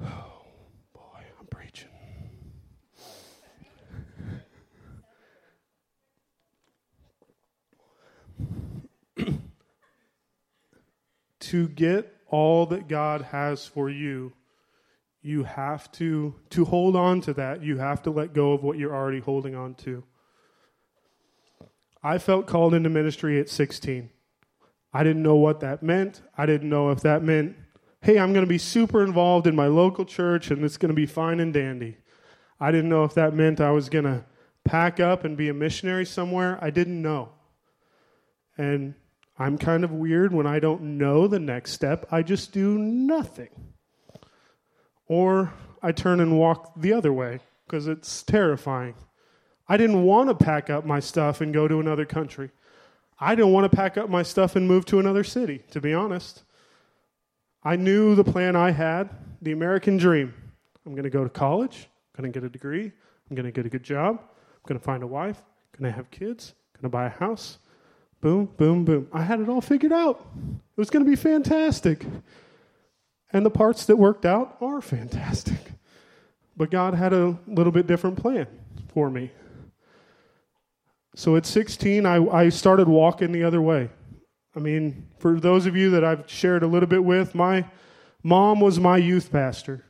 Oh, 0.02 0.06
boy, 0.94 1.24
I'm 1.40 1.48
preaching. 1.48 1.90
to 11.42 11.68
get 11.70 12.16
all 12.28 12.66
that 12.68 12.88
God 12.88 13.24
has 13.24 13.66
for 13.66 13.90
you, 13.90 14.32
you 15.26 15.44
have 15.44 15.92
to 15.94 16.36
to 16.52 16.66
hold 16.66 16.96
on 16.96 17.20
to 17.22 17.34
that. 17.34 17.64
You 17.64 17.78
have 17.78 18.04
to 18.04 18.12
let 18.12 18.34
go 18.34 18.54
of 18.54 18.64
what 18.64 18.78
you're 18.78 18.96
already 18.96 19.20
holding 19.20 19.56
on 19.56 19.74
to. 19.76 20.04
I 22.04 22.20
felt 22.20 22.46
called 22.46 22.76
into 22.76 22.90
ministry 22.90 23.40
at 23.40 23.50
16. 23.50 24.12
I 24.94 25.04
didn't 25.04 25.24
know 25.24 25.36
what 25.36 25.62
that 25.62 25.82
meant. 25.82 26.22
I 26.38 26.46
didn't 26.46 26.70
know 26.70 26.92
if 26.92 27.02
that 27.02 27.24
meant, 27.24 27.58
hey, 28.02 28.20
I'm 28.20 28.32
going 28.32 28.46
to 28.46 28.50
be 28.50 28.60
super 28.60 29.04
involved 29.04 29.48
in 29.48 29.56
my 29.56 29.66
local 29.66 30.06
church 30.06 30.52
and 30.52 30.64
it's 30.64 30.78
going 30.78 30.90
to 30.90 30.96
be 30.96 31.08
fine 31.08 31.40
and 31.40 31.52
dandy. 31.52 31.98
I 32.60 32.72
didn't 32.72 32.90
know 32.90 33.04
if 33.04 33.16
that 33.16 33.34
meant 33.34 33.60
I 33.60 33.72
was 33.72 33.90
going 33.90 34.06
to 34.06 34.24
pack 34.64 35.00
up 35.00 35.26
and 35.26 35.36
be 35.36 35.50
a 35.50 35.54
missionary 35.54 36.06
somewhere. 36.06 36.60
I 36.62 36.70
didn't 36.70 37.02
know. 37.02 37.30
And 38.58 38.94
I'm 39.38 39.58
kind 39.58 39.84
of 39.84 39.92
weird 39.92 40.32
when 40.32 40.46
I 40.46 40.60
don't 40.60 40.98
know 40.98 41.28
the 41.28 41.40
next 41.40 41.72
step. 41.72 42.06
I 42.12 42.22
just 42.22 42.54
do 42.54 42.78
nothing. 42.78 43.50
Or 45.08 45.54
I 45.82 45.92
turn 45.92 46.20
and 46.20 46.40
walk 46.40 46.74
the 46.76 46.94
other 46.94 47.14
way 47.14 47.40
because 47.66 47.88
it's 47.88 48.24
terrifying. 48.24 48.96
I 49.68 49.78
didn't 49.78 50.04
want 50.04 50.30
to 50.30 50.46
pack 50.46 50.70
up 50.70 50.86
my 50.86 51.00
stuff 51.00 51.42
and 51.42 51.54
go 51.54 51.68
to 51.68 51.80
another 51.80 52.06
country. 52.06 52.52
I 53.20 53.36
didn't 53.36 53.54
want 53.54 53.70
to 53.70 53.76
pack 53.76 53.98
up 53.98 54.10
my 54.10 54.24
stuff 54.24 54.56
and 54.56 54.68
move 54.68 54.86
to 54.86 55.00
another 55.00 55.24
city, 55.24 55.64
to 55.72 55.82
be 55.82 55.94
honest. 55.94 56.44
I 57.64 57.76
knew 57.76 58.14
the 58.14 58.24
plan 58.24 58.56
I 58.56 58.72
had, 58.72 59.10
the 59.42 59.54
American 59.54 59.98
dream. 59.98 60.34
I'm 60.86 60.92
going 60.92 61.04
to 61.04 61.10
go 61.10 61.24
to 61.24 61.30
college, 61.30 61.90
I'm 62.16 62.22
going 62.22 62.32
to 62.32 62.40
get 62.40 62.46
a 62.46 62.50
degree, 62.50 62.92
I'm 63.30 63.36
going 63.36 63.46
to 63.46 63.52
get 63.52 63.66
a 63.66 63.70
good 63.70 63.84
job, 63.84 64.20
I'm 64.20 64.68
going 64.68 64.80
to 64.80 64.84
find 64.84 65.02
a 65.02 65.08
wife, 65.08 65.42
I'm 65.74 65.82
going 65.82 65.92
to 65.92 65.96
have 65.96 66.12
kids, 66.12 66.54
I'm 66.76 66.82
going 66.82 66.92
to 66.92 66.96
buy 66.96 67.06
a 67.06 67.10
house. 67.10 67.58
Boom, 68.22 68.50
boom, 68.58 68.86
boom. 68.86 69.08
I 69.14 69.22
had 69.22 69.40
it 69.40 69.50
all 69.50 69.62
figured 69.62 69.92
out. 69.92 70.26
It 70.36 70.78
was 70.78 70.90
going 70.90 71.06
to 71.06 71.10
be 71.10 71.16
fantastic. 71.16 72.06
And 73.34 73.46
the 73.46 73.50
parts 73.50 73.86
that 73.86 73.98
worked 73.98 74.26
out 74.26 74.58
are 74.62 74.82
fantastic. 74.82 75.60
But 76.56 76.72
God 76.72 76.94
had 76.94 77.14
a 77.14 77.38
little 77.48 77.72
bit 77.72 77.88
different 77.88 78.18
plan 78.18 78.48
for 78.88 79.10
me. 79.10 79.32
So 81.16 81.36
at 81.36 81.46
16, 81.46 82.06
I, 82.06 82.26
I 82.28 82.50
started 82.50 82.88
walking 82.88 83.32
the 83.32 83.44
other 83.44 83.62
way. 83.62 83.90
I 84.56 84.60
mean, 84.60 85.08
for 85.20 85.40
those 85.40 85.66
of 85.66 85.76
you 85.76 85.90
that 85.92 86.04
I've 86.04 86.30
shared 86.30 86.64
a 86.64 86.68
little 86.68 86.88
bit 86.88 87.04
with, 87.04 87.36
my 87.36 87.66
mom 88.24 88.60
was 88.60 88.80
my 88.80 88.98
youth 88.98 89.32
pastor. 89.32 89.86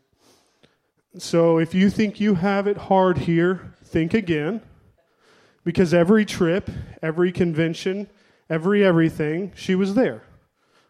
So 1.17 1.59
if 1.59 1.73
you 1.73 1.89
think 1.89 2.19
you 2.19 2.35
have 2.35 2.67
it 2.67 2.77
hard 2.77 3.19
here, 3.19 3.73
think 3.83 4.13
again. 4.13 4.61
Because 5.63 5.93
every 5.93 6.25
trip, 6.25 6.69
every 7.01 7.31
convention, 7.31 8.07
every 8.49 8.85
everything, 8.85 9.51
she 9.55 9.73
was 9.73 9.95
there. 9.95 10.23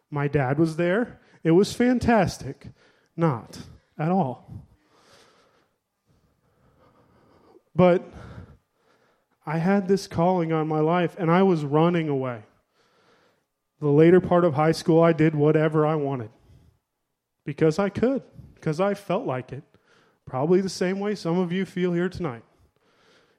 My 0.10 0.28
dad 0.28 0.60
was 0.60 0.76
there. 0.76 1.20
It 1.46 1.52
was 1.52 1.74
fantastic. 1.74 2.70
Not 3.16 3.60
at 4.00 4.12
all. 4.12 4.66
But 7.76 8.04
I 9.46 9.60
had 9.60 9.88
this 9.88 10.08
calling 10.08 10.52
on 10.52 10.68
my 10.68 10.80
life 10.80 11.16
and 11.20 11.30
I 11.30 11.44
was 11.44 11.64
running 11.64 12.10
away. 12.10 12.44
The 13.80 13.90
later 13.90 14.20
part 14.20 14.44
of 14.44 14.56
high 14.56 14.72
school, 14.72 15.04
I 15.04 15.14
did 15.14 15.36
whatever 15.36 15.86
I 15.86 15.96
wanted 15.96 16.32
because 17.46 17.78
I 17.78 17.90
could, 17.90 18.24
because 18.56 18.82
I 18.82 18.96
felt 18.96 19.28
like 19.28 19.52
it. 19.54 19.64
Probably 20.26 20.62
the 20.62 20.70
same 20.70 21.00
way 21.00 21.14
some 21.14 21.38
of 21.38 21.52
you 21.52 21.64
feel 21.64 21.94
here 21.94 22.10
tonight. 22.10 22.44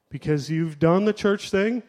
Because 0.09 0.49
you've 0.49 0.79
done 0.79 1.03
the 1.03 1.11
church 1.11 1.51
thing 1.51 1.83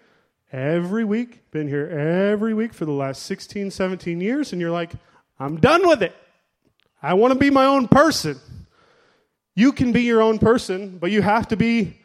every 0.50 1.04
week, 1.04 1.48
been 1.52 1.68
here 1.68 1.86
every 1.86 2.54
week 2.54 2.74
for 2.74 2.86
the 2.86 2.92
last 2.92 3.22
16, 3.22 3.70
17 3.70 4.20
years, 4.20 4.50
and 4.50 4.60
you're 4.60 4.72
like, 4.72 4.94
I'm 5.38 5.60
done 5.60 5.86
with 5.86 6.02
it. 6.02 6.14
I 7.02 7.14
want 7.14 7.32
to 7.32 7.38
be 7.38 7.50
my 7.50 7.64
own 7.64 7.88
person. 7.88 8.38
You 9.54 9.72
can 9.72 9.92
be 9.92 10.02
your 10.02 10.20
own 10.20 10.38
person, 10.38 10.98
but 10.98 11.10
you 11.10 11.22
have 11.22 11.48
to 11.48 11.56
be 11.56 11.98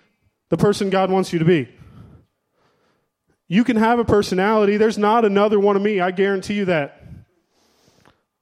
the 0.50 0.58
person 0.58 0.90
God 0.90 1.10
wants 1.10 1.34
you 1.34 1.40
to 1.40 1.46
be. 1.46 1.70
You 3.48 3.64
can 3.64 3.76
have 3.78 4.00
a 4.00 4.06
personality. 4.06 4.78
There's 4.78 4.98
not 4.98 5.26
another 5.26 5.60
one 5.60 5.76
of 5.76 5.82
me. 5.82 6.00
I 6.00 6.12
guarantee 6.12 6.56
you 6.56 6.66
that. 6.66 7.04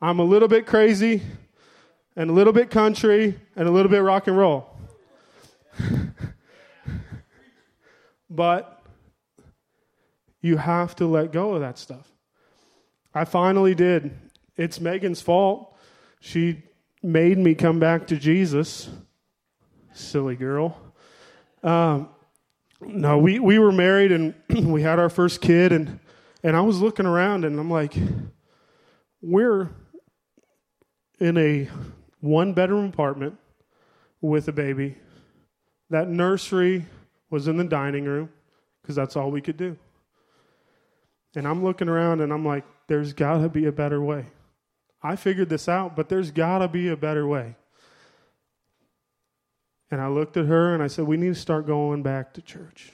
I'm 0.01 0.19
a 0.19 0.23
little 0.23 0.47
bit 0.47 0.65
crazy 0.65 1.21
and 2.15 2.29
a 2.29 2.33
little 2.33 2.53
bit 2.53 2.69
country 2.69 3.39
and 3.55 3.67
a 3.67 3.71
little 3.71 3.91
bit 3.91 3.99
rock 3.99 4.27
and 4.27 4.37
roll. 4.37 4.69
but 8.29 8.81
you 10.41 10.57
have 10.57 10.95
to 10.97 11.05
let 11.05 11.31
go 11.31 11.53
of 11.53 11.61
that 11.61 11.77
stuff. 11.77 12.09
I 13.13 13.25
finally 13.25 13.75
did. 13.75 14.11
It's 14.61 14.79
Megan's 14.79 15.23
fault. 15.23 15.75
She 16.19 16.61
made 17.01 17.39
me 17.39 17.55
come 17.55 17.79
back 17.79 18.05
to 18.07 18.15
Jesus. 18.15 18.91
Silly 19.91 20.35
girl. 20.35 20.79
Um, 21.63 22.09
no, 22.79 23.17
we, 23.17 23.39
we 23.39 23.57
were 23.57 23.71
married 23.71 24.11
and 24.11 24.35
we 24.49 24.83
had 24.83 24.99
our 24.99 25.09
first 25.09 25.41
kid, 25.41 25.71
and, 25.71 25.99
and 26.43 26.55
I 26.55 26.61
was 26.61 26.79
looking 26.79 27.07
around 27.07 27.43
and 27.43 27.59
I'm 27.59 27.71
like, 27.71 27.95
we're 29.19 29.71
in 31.19 31.37
a 31.39 31.67
one 32.19 32.53
bedroom 32.53 32.85
apartment 32.85 33.39
with 34.21 34.47
a 34.47 34.51
baby. 34.51 34.95
That 35.89 36.07
nursery 36.07 36.85
was 37.31 37.47
in 37.47 37.57
the 37.57 37.63
dining 37.63 38.05
room 38.05 38.29
because 38.83 38.95
that's 38.95 39.15
all 39.15 39.31
we 39.31 39.41
could 39.41 39.57
do. 39.57 39.75
And 41.35 41.47
I'm 41.47 41.63
looking 41.63 41.89
around 41.89 42.21
and 42.21 42.31
I'm 42.31 42.45
like, 42.45 42.63
there's 42.85 43.11
got 43.11 43.41
to 43.41 43.49
be 43.49 43.65
a 43.65 43.71
better 43.71 43.99
way. 43.99 44.27
I 45.03 45.15
figured 45.15 45.49
this 45.49 45.67
out, 45.67 45.95
but 45.95 46.09
there's 46.09 46.31
got 46.31 46.59
to 46.59 46.67
be 46.67 46.87
a 46.89 46.97
better 46.97 47.25
way. 47.25 47.55
And 49.89 49.99
I 49.99 50.07
looked 50.07 50.37
at 50.37 50.45
her 50.45 50.73
and 50.73 50.81
I 50.81 50.87
said, 50.87 51.05
We 51.05 51.17
need 51.17 51.33
to 51.33 51.39
start 51.39 51.67
going 51.67 52.03
back 52.03 52.33
to 52.35 52.41
church. 52.41 52.91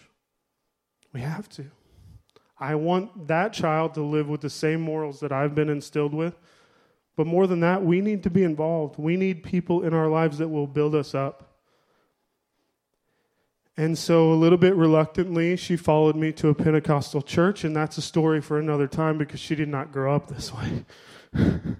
We 1.14 1.22
have 1.22 1.48
to. 1.50 1.66
I 2.60 2.76
want 2.76 3.28
that 3.28 3.54
child 3.54 3.94
to 3.96 4.02
live 4.02 4.28
with 4.28 4.42
the 4.42 4.50
same 4.50 4.82
morals 4.82 5.20
that 5.20 5.32
I've 5.32 5.54
been 5.54 5.70
instilled 5.70 6.14
with. 6.14 6.36
But 7.16 7.28
more 7.28 7.48
than 7.48 7.60
that, 7.60 7.84
we 7.84 8.02
need 8.02 8.24
to 8.24 8.30
be 8.30 8.44
involved. 8.44 8.98
We 8.98 9.16
need 9.18 9.44
people 9.44 9.84
in 9.84 9.94
our 9.94 10.08
lives 10.08 10.38
that 10.40 10.48
will 10.48 10.68
build 10.68 10.96
us 10.96 11.14
up. 11.14 11.56
And 13.76 13.96
so, 13.96 14.32
a 14.32 14.34
little 14.34 14.58
bit 14.58 14.76
reluctantly, 14.76 15.56
she 15.56 15.78
followed 15.78 16.16
me 16.16 16.32
to 16.34 16.50
a 16.50 16.56
Pentecostal 16.56 17.22
church, 17.22 17.64
and 17.64 17.76
that's 17.76 17.98
a 18.00 18.02
story 18.02 18.42
for 18.42 18.58
another 18.58 18.88
time 18.88 19.20
because 19.20 19.40
she 19.40 19.54
did 19.54 19.68
not 19.68 19.92
grow 19.92 20.16
up 20.16 20.28
this 20.28 20.52
way. 20.52 20.86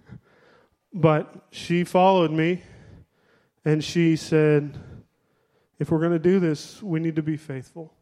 but 0.94 1.48
she 1.52 1.84
followed 1.84 2.32
me, 2.32 2.64
and 3.66 3.84
she 3.84 4.16
said, 4.16 4.78
if 5.80 5.92
we're 5.92 6.00
going 6.00 6.12
to 6.12 6.20
do 6.20 6.40
this, 6.40 6.82
we 6.82 7.00
need 7.00 7.18
to 7.18 7.24
be 7.24 7.38
faithful. 7.38 7.94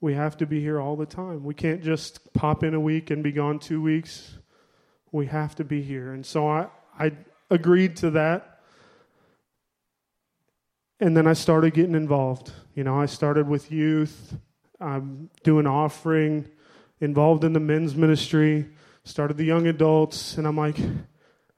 We 0.00 0.14
have 0.14 0.36
to 0.38 0.46
be 0.46 0.60
here 0.60 0.80
all 0.80 0.96
the 0.96 1.06
time. 1.06 1.44
We 1.44 1.54
can't 1.54 1.82
just 1.82 2.32
pop 2.32 2.62
in 2.62 2.74
a 2.74 2.80
week 2.80 3.10
and 3.10 3.22
be 3.22 3.32
gone 3.32 3.58
two 3.58 3.82
weeks. 3.82 4.38
We 5.12 5.26
have 5.26 5.54
to 5.56 5.64
be 5.64 5.82
here. 5.82 6.12
And 6.12 6.24
so 6.24 6.48
I, 6.48 6.68
I 6.98 7.12
agreed 7.50 7.96
to 7.96 8.10
that. 8.10 8.60
And 11.00 11.16
then 11.16 11.26
I 11.26 11.32
started 11.34 11.74
getting 11.74 11.94
involved. 11.94 12.52
You 12.74 12.84
know, 12.84 12.98
I 12.98 13.06
started 13.06 13.48
with 13.48 13.70
youth, 13.70 14.36
I'm 14.80 15.30
doing 15.42 15.66
offering, 15.66 16.48
involved 17.00 17.44
in 17.44 17.52
the 17.52 17.60
men's 17.60 17.94
ministry, 17.94 18.68
started 19.04 19.36
the 19.36 19.44
young 19.44 19.66
adults, 19.66 20.38
and 20.38 20.46
I'm 20.46 20.56
like, 20.56 20.76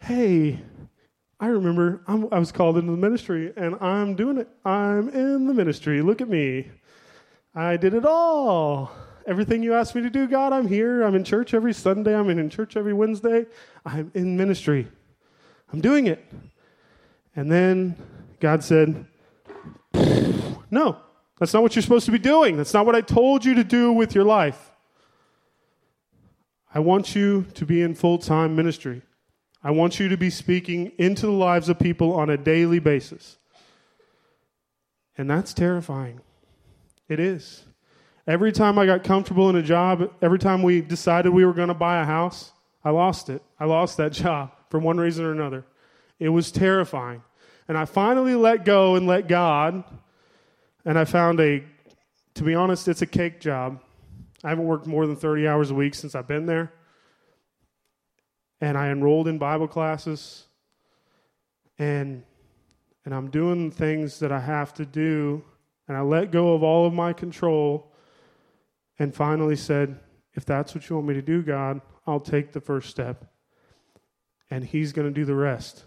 hey, 0.01 0.61
I 1.41 1.47
remember 1.47 2.03
I'm, 2.07 2.29
i 2.33 2.39
was 2.39 2.51
called 2.51 2.79
into 2.79 2.91
the 2.91 2.97
ministry 2.97 3.53
and 3.57 3.77
I'm 3.81 4.15
doing 4.17 4.39
it. 4.39 4.49
I'm 4.65 5.09
in 5.11 5.47
the 5.47 5.55
ministry. 5.55 6.03
Look 6.03 6.21
at 6.21 6.29
me. 6.29 6.71
I 7.55 7.77
did 7.77 7.95
it 7.95 8.05
all. 8.05 8.91
Everything 9.27 9.63
you 9.63 9.75
asked 9.75 9.95
me 9.95 10.03
to 10.03 10.11
do, 10.11 10.27
God, 10.27 10.53
I'm 10.53 10.67
here. 10.67 11.03
I'm 11.03 11.15
in 11.15 11.23
church 11.23 11.55
every 11.55 11.75
Sunday. 11.75 12.17
I'm 12.17 12.31
in 12.31 12.51
church 12.51 12.77
every 12.77 12.95
Wednesday. 12.95 13.47
I'm 13.85 14.11
in 14.15 14.37
ministry. 14.37 14.89
I'm 15.73 15.81
doing 15.81 16.07
it. 16.07 16.25
And 17.37 17.51
then 17.51 17.97
God 18.41 18.65
said, 18.65 19.07
No, 20.71 20.99
that's 21.39 21.53
not 21.53 21.63
what 21.63 21.77
you're 21.77 21.83
supposed 21.83 22.07
to 22.07 22.13
be 22.13 22.19
doing. 22.19 22.57
That's 22.57 22.75
not 22.75 22.87
what 22.87 22.95
I 22.95 23.01
told 23.01 23.45
you 23.45 23.55
to 23.55 23.65
do 23.65 23.93
with 23.93 24.15
your 24.15 24.25
life. 24.25 24.73
I 26.75 26.81
want 26.81 27.15
you 27.15 27.47
to 27.55 27.67
be 27.67 27.83
in 27.83 27.95
full 27.95 28.19
time 28.19 28.57
ministry. 28.57 29.03
I 29.63 29.73
want 29.73 29.99
you 29.99 30.09
to 30.09 30.17
be 30.17 30.31
speaking 30.31 30.93
into 30.99 31.27
the 31.27 31.33
lives 31.33 31.69
of 31.69 31.79
people 31.79 32.15
on 32.15 32.31
a 32.31 32.37
daily 32.37 32.79
basis. 32.79 33.39
And 35.17 35.29
that's 35.29 35.53
terrifying. 35.53 36.21
It 37.09 37.19
is. 37.19 37.65
Every 38.27 38.53
time 38.53 38.79
I 38.79 38.87
got 38.87 39.03
comfortable 39.03 39.51
in 39.51 39.57
a 39.57 39.63
job, 39.63 40.13
every 40.23 40.39
time 40.39 40.63
we 40.63 40.81
decided 40.81 41.31
we 41.31 41.45
were 41.45 41.55
going 41.55 41.69
to 41.69 41.75
buy 41.75 42.01
a 42.01 42.05
house, 42.05 42.53
I 42.85 42.91
lost 42.91 43.31
it. 43.31 43.43
I 43.59 43.65
lost 43.65 43.97
that 43.97 44.13
job 44.13 44.53
for 44.71 44.79
one 44.79 44.99
reason 44.99 45.25
or 45.25 45.33
another. 45.33 45.65
It 46.21 46.29
was 46.29 46.53
terrifying. 46.53 47.23
And 47.67 47.77
I 47.77 47.85
finally 47.85 48.35
let 48.35 48.65
go 48.65 48.95
and 48.95 49.07
let 49.07 49.29
God, 49.29 49.83
and 50.85 50.99
I 50.99 51.05
found 51.05 51.41
a, 51.41 51.65
to 52.35 52.43
be 52.45 52.55
honest, 52.55 52.87
it's 52.89 53.03
a 53.03 53.07
cake 53.07 53.41
job. 53.41 53.83
I 54.45 54.51
haven't 54.51 54.67
worked 54.67 54.87
more 54.87 55.07
than 55.07 55.17
30 55.17 55.49
hours 55.49 55.71
a 55.71 55.75
week 55.75 55.95
since 55.95 56.15
I've 56.15 56.29
been 56.29 56.47
there 56.47 56.73
and 58.61 58.77
I 58.77 58.89
enrolled 58.89 59.29
in 59.29 59.39
Bible 59.39 59.69
classes 59.69 60.45
and 61.79 62.23
and 63.05 63.15
I'm 63.15 63.31
doing 63.31 63.71
things 63.71 64.19
that 64.19 64.33
I 64.33 64.41
have 64.41 64.75
to 64.75 64.85
do 64.85 65.43
and 65.87 65.97
I 65.97 66.03
let 66.03 66.31
go 66.31 66.53
of 66.55 66.63
all 66.63 66.87
of 66.87 66.93
my 66.93 67.15
control 67.15 67.91
and 68.99 69.15
finally 69.15 69.57
said, 69.57 69.99
if 70.35 70.45
that's 70.45 70.75
what 70.75 70.89
you 70.89 70.97
want 70.97 71.09
me 71.09 71.15
to 71.15 71.23
do, 71.23 71.43
God, 71.43 71.81
I'll 72.07 72.21
take 72.21 72.53
the 72.53 72.61
first 72.61 72.91
step. 72.91 73.25
And 74.51 74.65
he's 74.65 74.93
going 74.93 75.09
to 75.09 75.15
do 75.15 75.25
the 75.25 75.35
rest. 75.35 75.85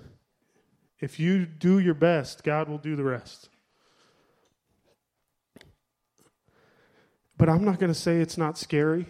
If 1.00 1.20
you 1.20 1.46
do 1.46 1.80
your 1.80 1.94
best, 1.94 2.44
God 2.44 2.70
will 2.70 2.78
do 2.78 2.96
the 2.96 3.04
rest. 3.04 3.50
But 7.38 7.50
I'm 7.50 7.66
not 7.66 7.80
going 7.80 7.92
to 7.92 8.00
say 8.00 8.18
it's 8.18 8.38
not 8.38 8.58
scary. 8.58 9.08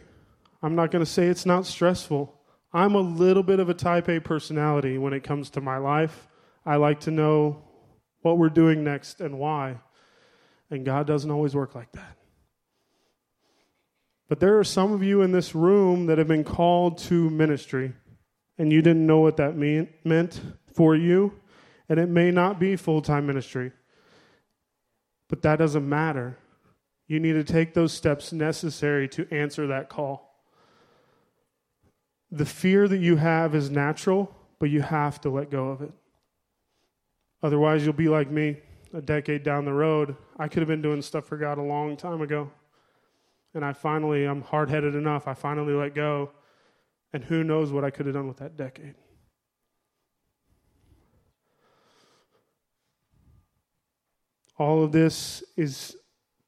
I'm 0.61 0.75
not 0.75 0.91
going 0.91 1.03
to 1.03 1.09
say 1.09 1.27
it's 1.27 1.45
not 1.45 1.65
stressful. 1.65 2.40
I'm 2.73 2.95
a 2.95 3.01
little 3.01 3.43
bit 3.43 3.59
of 3.59 3.69
a 3.69 3.73
type 3.73 4.07
A 4.07 4.19
personality 4.19 4.97
when 4.97 5.13
it 5.13 5.23
comes 5.23 5.49
to 5.51 5.61
my 5.61 5.77
life. 5.77 6.27
I 6.65 6.77
like 6.77 7.01
to 7.01 7.11
know 7.11 7.63
what 8.21 8.37
we're 8.37 8.49
doing 8.49 8.83
next 8.83 9.19
and 9.19 9.37
why. 9.37 9.77
And 10.69 10.85
God 10.85 11.05
doesn't 11.05 11.29
always 11.29 11.53
work 11.53 11.75
like 11.75 11.91
that. 11.91 12.17
But 14.29 14.39
there 14.39 14.57
are 14.57 14.63
some 14.63 14.93
of 14.93 15.03
you 15.03 15.21
in 15.21 15.33
this 15.33 15.53
room 15.53 16.05
that 16.05 16.17
have 16.17 16.29
been 16.29 16.45
called 16.45 16.97
to 16.99 17.29
ministry, 17.29 17.91
and 18.57 18.71
you 18.71 18.81
didn't 18.81 19.05
know 19.05 19.19
what 19.19 19.35
that 19.37 19.57
mean, 19.57 19.89
meant 20.05 20.39
for 20.73 20.95
you, 20.95 21.33
and 21.89 21.99
it 21.99 22.07
may 22.07 22.31
not 22.31 22.57
be 22.57 22.77
full 22.77 23.01
time 23.01 23.27
ministry. 23.27 23.73
But 25.27 25.41
that 25.41 25.57
doesn't 25.57 25.87
matter. 25.87 26.37
You 27.07 27.19
need 27.19 27.33
to 27.33 27.43
take 27.43 27.73
those 27.73 27.91
steps 27.91 28.31
necessary 28.31 29.09
to 29.09 29.27
answer 29.33 29.67
that 29.67 29.89
call. 29.89 30.30
The 32.31 32.45
fear 32.45 32.87
that 32.87 32.99
you 32.99 33.17
have 33.17 33.53
is 33.55 33.69
natural, 33.69 34.33
but 34.59 34.69
you 34.69 34.81
have 34.81 35.19
to 35.21 35.29
let 35.29 35.49
go 35.49 35.69
of 35.69 35.81
it. 35.81 35.91
Otherwise, 37.43 37.83
you'll 37.83 37.93
be 37.93 38.07
like 38.07 38.29
me 38.29 38.57
a 38.93 39.01
decade 39.01 39.43
down 39.43 39.65
the 39.65 39.73
road. 39.73 40.15
I 40.37 40.47
could 40.47 40.59
have 40.59 40.67
been 40.67 40.81
doing 40.81 41.01
stuff 41.01 41.25
for 41.25 41.37
God 41.37 41.57
a 41.57 41.61
long 41.61 41.97
time 41.97 42.21
ago. 42.21 42.51
And 43.53 43.65
I 43.65 43.73
finally, 43.73 44.25
I'm 44.25 44.41
hard 44.41 44.69
headed 44.69 44.95
enough. 44.95 45.27
I 45.27 45.33
finally 45.33 45.73
let 45.73 45.93
go. 45.93 46.31
And 47.13 47.23
who 47.23 47.43
knows 47.43 47.71
what 47.71 47.83
I 47.83 47.89
could 47.89 48.05
have 48.05 48.15
done 48.15 48.27
with 48.27 48.37
that 48.37 48.55
decade. 48.55 48.95
All 54.57 54.83
of 54.83 54.91
this 54.91 55.43
is 55.57 55.97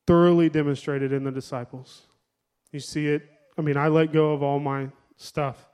thoroughly 0.05 0.47
demonstrated 0.47 1.11
in 1.11 1.23
the 1.23 1.31
disciples. 1.31 2.03
You 2.71 2.79
see 2.79 3.07
it. 3.07 3.29
I 3.57 3.61
mean, 3.61 3.75
I 3.75 3.87
let 3.87 4.13
go 4.13 4.33
of 4.33 4.43
all 4.43 4.59
my 4.59 4.89
stuff, 5.17 5.67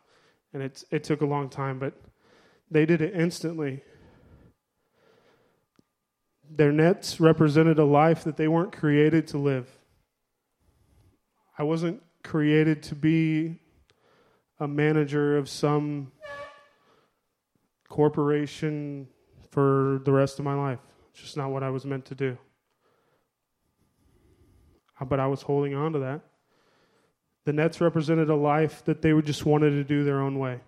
and 0.54 0.64
it, 0.64 0.84
it 0.92 1.04
took 1.04 1.22
a 1.22 1.26
long 1.26 1.50
time, 1.50 1.80
but 1.80 1.94
they 2.72 2.86
did 2.86 3.02
it 3.02 3.14
instantly. 3.16 3.84
Their 6.50 6.72
nets 6.72 7.20
represented 7.20 7.78
a 7.78 7.86
life 7.86 8.24
that 8.24 8.38
they 8.38 8.48
weren't 8.48 8.72
created 8.72 9.28
to 9.28 9.38
live. 9.38 9.70
I 11.58 11.64
wasn't 11.64 12.02
created 12.24 12.82
to 12.84 12.96
be 12.96 13.60
a 14.60 14.68
manager 14.68 15.38
of 15.38 15.48
some 15.48 16.12
corporation 17.88 19.08
for 19.52 20.02
the 20.06 20.12
rest 20.12 20.40
of 20.40 20.46
my 20.46 20.54
life. 20.54 20.80
It's 21.12 21.22
just 21.22 21.38
not 21.38 21.50
what 21.52 21.64
I 21.64 21.70
was 21.70 21.86
meant 21.86 22.06
to 22.06 22.16
do. 22.16 22.38
Uh, 25.00 25.06
but 25.06 25.20
I 25.20 25.28
was 25.28 25.42
holding 25.42 25.76
on 25.76 25.94
to 25.94 26.00
that. 26.00 26.22
The 27.46 27.54
Nets 27.54 27.82
represented 27.82 28.30
a 28.30 28.36
life 28.36 28.84
that 28.86 29.02
they 29.02 29.20
just 29.22 29.46
wanted 29.46 29.72
to 29.72 29.84
do 29.84 30.04
their 30.04 30.20
own 30.20 30.40
way. 30.40 30.62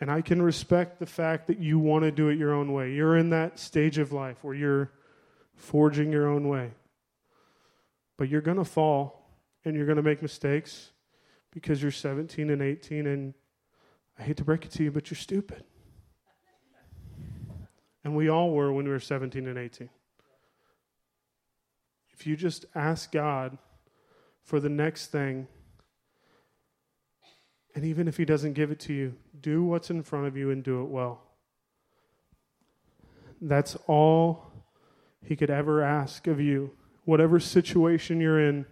And 0.00 0.10
I 0.10 0.20
can 0.20 0.42
respect 0.42 0.98
the 0.98 1.06
fact 1.06 1.46
that 1.46 1.58
you 1.58 1.78
want 1.78 2.04
to 2.04 2.10
do 2.10 2.28
it 2.28 2.38
your 2.38 2.52
own 2.52 2.72
way. 2.72 2.92
You're 2.92 3.16
in 3.16 3.30
that 3.30 3.58
stage 3.58 3.98
of 3.98 4.12
life 4.12 4.36
where 4.42 4.54
you're 4.54 4.92
forging 5.54 6.12
your 6.12 6.28
own 6.28 6.48
way. 6.48 6.72
But 8.16 8.28
you're 8.28 8.40
going 8.40 8.58
to 8.58 8.64
fall 8.64 9.30
and 9.64 9.74
you're 9.74 9.86
going 9.86 9.96
to 9.96 10.02
make 10.02 10.20
mistakes 10.20 10.90
because 11.52 11.80
you're 11.80 11.92
17 11.92 12.50
and 12.50 12.60
18 12.60 13.06
and 13.06 13.34
I 14.18 14.22
hate 14.22 14.36
to 14.36 14.44
break 14.44 14.64
it 14.64 14.70
to 14.72 14.84
you, 14.84 14.90
but 14.90 15.10
you're 15.10 15.18
stupid. 15.18 15.64
And 18.04 18.14
we 18.14 18.28
all 18.28 18.50
were 18.50 18.72
when 18.72 18.84
we 18.84 18.90
were 18.90 19.00
17 19.00 19.46
and 19.46 19.58
18. 19.58 19.88
If 22.12 22.26
you 22.26 22.36
just 22.36 22.66
ask 22.74 23.10
God 23.10 23.58
for 24.44 24.60
the 24.60 24.68
next 24.68 25.06
thing, 25.08 25.48
and 27.74 27.84
even 27.84 28.06
if 28.06 28.16
He 28.16 28.24
doesn't 28.24 28.52
give 28.52 28.70
it 28.70 28.78
to 28.80 28.92
you, 28.92 29.14
do 29.40 29.64
what's 29.64 29.90
in 29.90 30.02
front 30.02 30.26
of 30.26 30.36
you 30.36 30.50
and 30.50 30.62
do 30.62 30.82
it 30.82 30.88
well. 30.88 31.22
That's 33.40 33.76
all 33.86 34.52
He 35.24 35.34
could 35.34 35.50
ever 35.50 35.82
ask 35.82 36.26
of 36.26 36.40
you. 36.40 36.70
Whatever 37.04 37.40
situation 37.40 38.20
you're 38.20 38.40
in, 38.40 38.64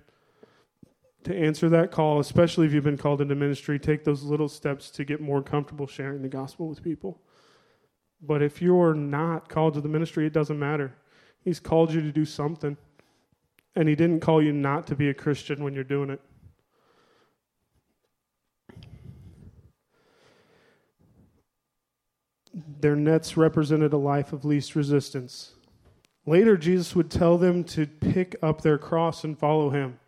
to 1.24 1.36
answer 1.36 1.68
that 1.68 1.90
call, 1.90 2.18
especially 2.18 2.66
if 2.66 2.72
you've 2.72 2.84
been 2.84 2.98
called 2.98 3.20
into 3.20 3.34
ministry, 3.34 3.78
take 3.78 4.04
those 4.04 4.22
little 4.22 4.48
steps 4.48 4.90
to 4.90 5.04
get 5.04 5.20
more 5.20 5.42
comfortable 5.42 5.86
sharing 5.86 6.22
the 6.22 6.28
gospel 6.28 6.68
with 6.68 6.82
people. 6.82 7.20
But 8.20 8.42
if 8.42 8.62
you're 8.62 8.94
not 8.94 9.48
called 9.48 9.74
to 9.74 9.80
the 9.80 9.88
ministry, 9.88 10.26
it 10.26 10.32
doesn't 10.32 10.58
matter. 10.58 10.94
He's 11.44 11.60
called 11.60 11.92
you 11.92 12.00
to 12.00 12.12
do 12.12 12.24
something. 12.24 12.76
And 13.74 13.88
He 13.88 13.94
didn't 13.94 14.20
call 14.20 14.42
you 14.42 14.52
not 14.52 14.86
to 14.88 14.94
be 14.94 15.08
a 15.08 15.14
Christian 15.14 15.62
when 15.64 15.74
you're 15.74 15.84
doing 15.84 16.10
it. 16.10 16.20
Their 22.80 22.96
nets 22.96 23.36
represented 23.36 23.92
a 23.92 23.98
life 23.98 24.32
of 24.32 24.44
least 24.44 24.74
resistance. 24.74 25.52
Later, 26.26 26.56
Jesus 26.56 26.94
would 26.94 27.10
tell 27.10 27.38
them 27.38 27.64
to 27.64 27.86
pick 27.86 28.36
up 28.42 28.60
their 28.60 28.78
cross 28.78 29.24
and 29.24 29.38
follow 29.38 29.70
Him. 29.70 29.98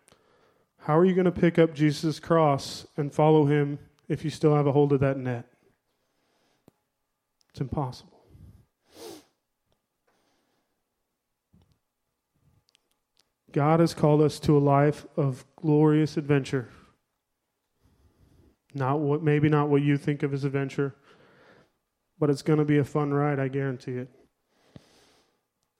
How 0.79 0.97
are 0.97 1.05
you 1.05 1.15
going 1.15 1.25
to 1.25 1.31
pick 1.31 1.57
up 1.57 1.73
Jesus' 1.73 2.19
cross 2.19 2.85
and 2.95 3.11
follow 3.11 3.45
Him 3.45 3.79
if 4.07 4.23
you 4.23 4.29
still 4.29 4.55
have 4.55 4.67
a 4.67 4.71
hold 4.71 4.93
of 4.93 4.99
that 4.99 5.17
net? 5.17 5.47
It's 7.49 7.61
impossible. 7.61 8.14
God 13.55 13.79
has 13.79 13.93
called 13.93 14.21
us 14.21 14.37
to 14.41 14.57
a 14.57 14.59
life 14.59 15.05
of 15.15 15.45
glorious 15.55 16.17
adventure. 16.17 16.67
Not 18.73 18.99
what 18.99 19.23
maybe 19.23 19.47
not 19.47 19.69
what 19.69 19.81
you 19.81 19.95
think 19.95 20.23
of 20.23 20.33
as 20.33 20.43
adventure, 20.43 20.93
but 22.19 22.29
it's 22.29 22.41
going 22.41 22.59
to 22.59 22.65
be 22.65 22.79
a 22.79 22.83
fun 22.83 23.13
ride, 23.13 23.39
I 23.39 23.47
guarantee 23.47 23.93
it. 23.93 24.09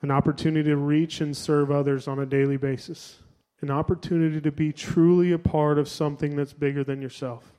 An 0.02 0.10
opportunity 0.10 0.70
to 0.70 0.78
reach 0.78 1.20
and 1.20 1.36
serve 1.36 1.70
others 1.70 2.08
on 2.08 2.18
a 2.18 2.26
daily 2.26 2.56
basis. 2.56 3.18
An 3.60 3.70
opportunity 3.70 4.40
to 4.40 4.54
be 4.54 4.72
truly 4.72 5.34
a 5.34 5.38
part 5.38 5.78
of 5.78 5.90
something 5.90 6.38
that's 6.38 6.54
bigger 6.54 6.86
than 6.86 7.02
yourself. 7.02 7.52